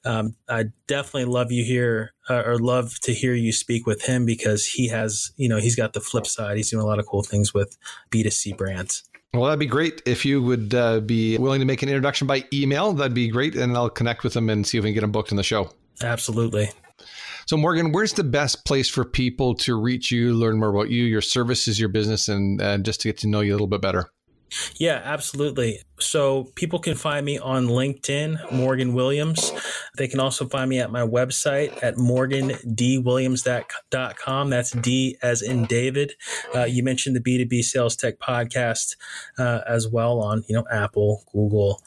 [0.04, 4.24] um, i definitely love you here uh, or love to hear you speak with him
[4.24, 6.56] because he has you know he's got the flip side.
[6.56, 7.76] He's doing a lot of cool things with
[8.10, 11.88] b2c brands well, that'd be great if you would uh, be willing to make an
[11.88, 12.92] introduction by email.
[12.92, 15.12] That'd be great, and I'll connect with them and see if we can get them
[15.12, 15.70] booked in the show.
[16.02, 16.70] Absolutely.
[17.46, 21.04] So, Morgan, where's the best place for people to reach you, learn more about you,
[21.04, 23.80] your services, your business, and uh, just to get to know you a little bit
[23.80, 24.10] better?
[24.76, 25.80] Yeah, absolutely.
[25.98, 29.52] So people can find me on LinkedIn, Morgan Williams.
[29.96, 34.50] They can also find me at my website at morgandwilliams.com.
[34.50, 36.14] That's D as in David.
[36.54, 38.96] Uh, you mentioned the B2B Sales Tech podcast
[39.38, 41.82] uh, as well on, you know, Apple, Google,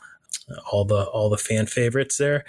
[0.71, 2.45] all the all the fan favorites there.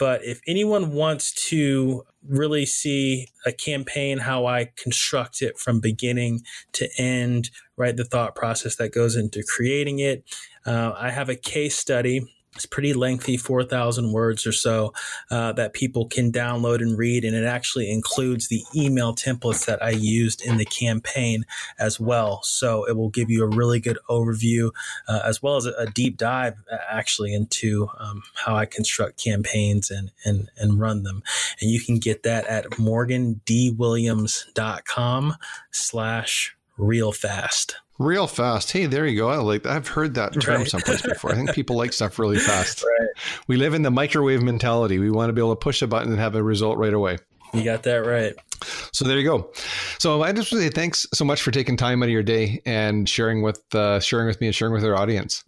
[0.00, 6.40] But if anyone wants to really see a campaign, how I construct it from beginning
[6.72, 7.94] to end, right?
[7.94, 10.24] The thought process that goes into creating it.
[10.64, 12.26] Uh, I have a case study
[12.60, 14.92] It's pretty lengthy, 4,000 words or so,
[15.30, 17.24] uh, that people can download and read.
[17.24, 21.46] And it actually includes the email templates that I used in the campaign
[21.78, 22.42] as well.
[22.42, 24.72] So it will give you a really good overview,
[25.08, 29.90] uh, as well as a, deep dive uh, actually into um, how I construct campaigns
[29.90, 31.22] and, and, and run them.
[31.62, 35.36] And you can get that at morgandwilliams.com
[35.70, 37.76] slash real fast.
[37.98, 38.72] Real fast.
[38.72, 39.28] Hey, there you go.
[39.28, 40.68] I like I've heard that term right.
[40.68, 41.32] someplace before.
[41.32, 42.82] I think people like stuff really fast.
[42.82, 43.08] Right.
[43.46, 44.98] We live in the microwave mentality.
[44.98, 47.18] We want to be able to push a button and have a result right away.
[47.52, 48.34] You got that right.
[48.92, 49.50] So there you go.
[49.98, 52.22] So I just want to say thanks so much for taking time out of your
[52.22, 55.44] day and sharing with uh, sharing with me and sharing with our audience.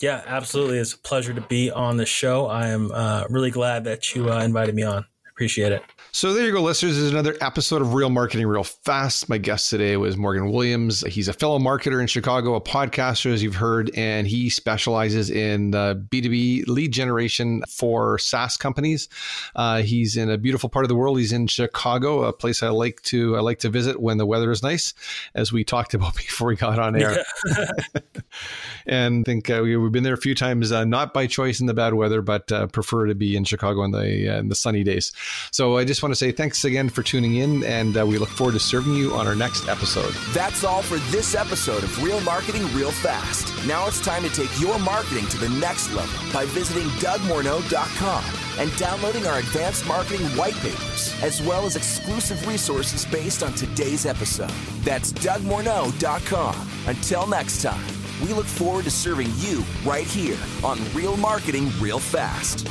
[0.00, 0.78] Yeah, absolutely.
[0.78, 2.46] It's a pleasure to be on the show.
[2.46, 5.04] I am uh, really glad that you uh, invited me on.
[5.30, 5.82] Appreciate it.
[6.10, 6.96] So there you go, listeners.
[6.96, 9.28] This is another episode of Real Marketing Real Fast.
[9.28, 11.02] My guest today was Morgan Williams.
[11.06, 15.74] He's a fellow marketer in Chicago, a podcaster, as you've heard, and he specializes in
[15.74, 19.10] uh, B2B lead generation for SaaS companies.
[19.54, 21.18] Uh, he's in a beautiful part of the world.
[21.18, 24.50] He's in Chicago, a place I like to I like to visit when the weather
[24.50, 24.94] is nice,
[25.34, 27.22] as we talked about before we got on air.
[27.46, 28.00] Yeah.
[28.86, 31.60] and I think uh, we, have been there a few times, uh, not by choice
[31.60, 34.48] in the bad weather, but uh, prefer to be in Chicago in the uh, in
[34.48, 35.12] the sunny days.
[35.52, 38.16] So I just just want to say thanks again for tuning in, and uh, we
[38.16, 40.14] look forward to serving you on our next episode.
[40.32, 43.52] That's all for this episode of Real Marketing Real Fast.
[43.66, 48.24] Now it's time to take your marketing to the next level by visiting DougMorneau.com
[48.58, 54.06] and downloading our advanced marketing white papers, as well as exclusive resources based on today's
[54.06, 54.52] episode.
[54.84, 56.70] That's DougMorneau.com.
[56.86, 57.84] Until next time,
[58.22, 62.66] we look forward to serving you right here on Real Marketing Real Fast.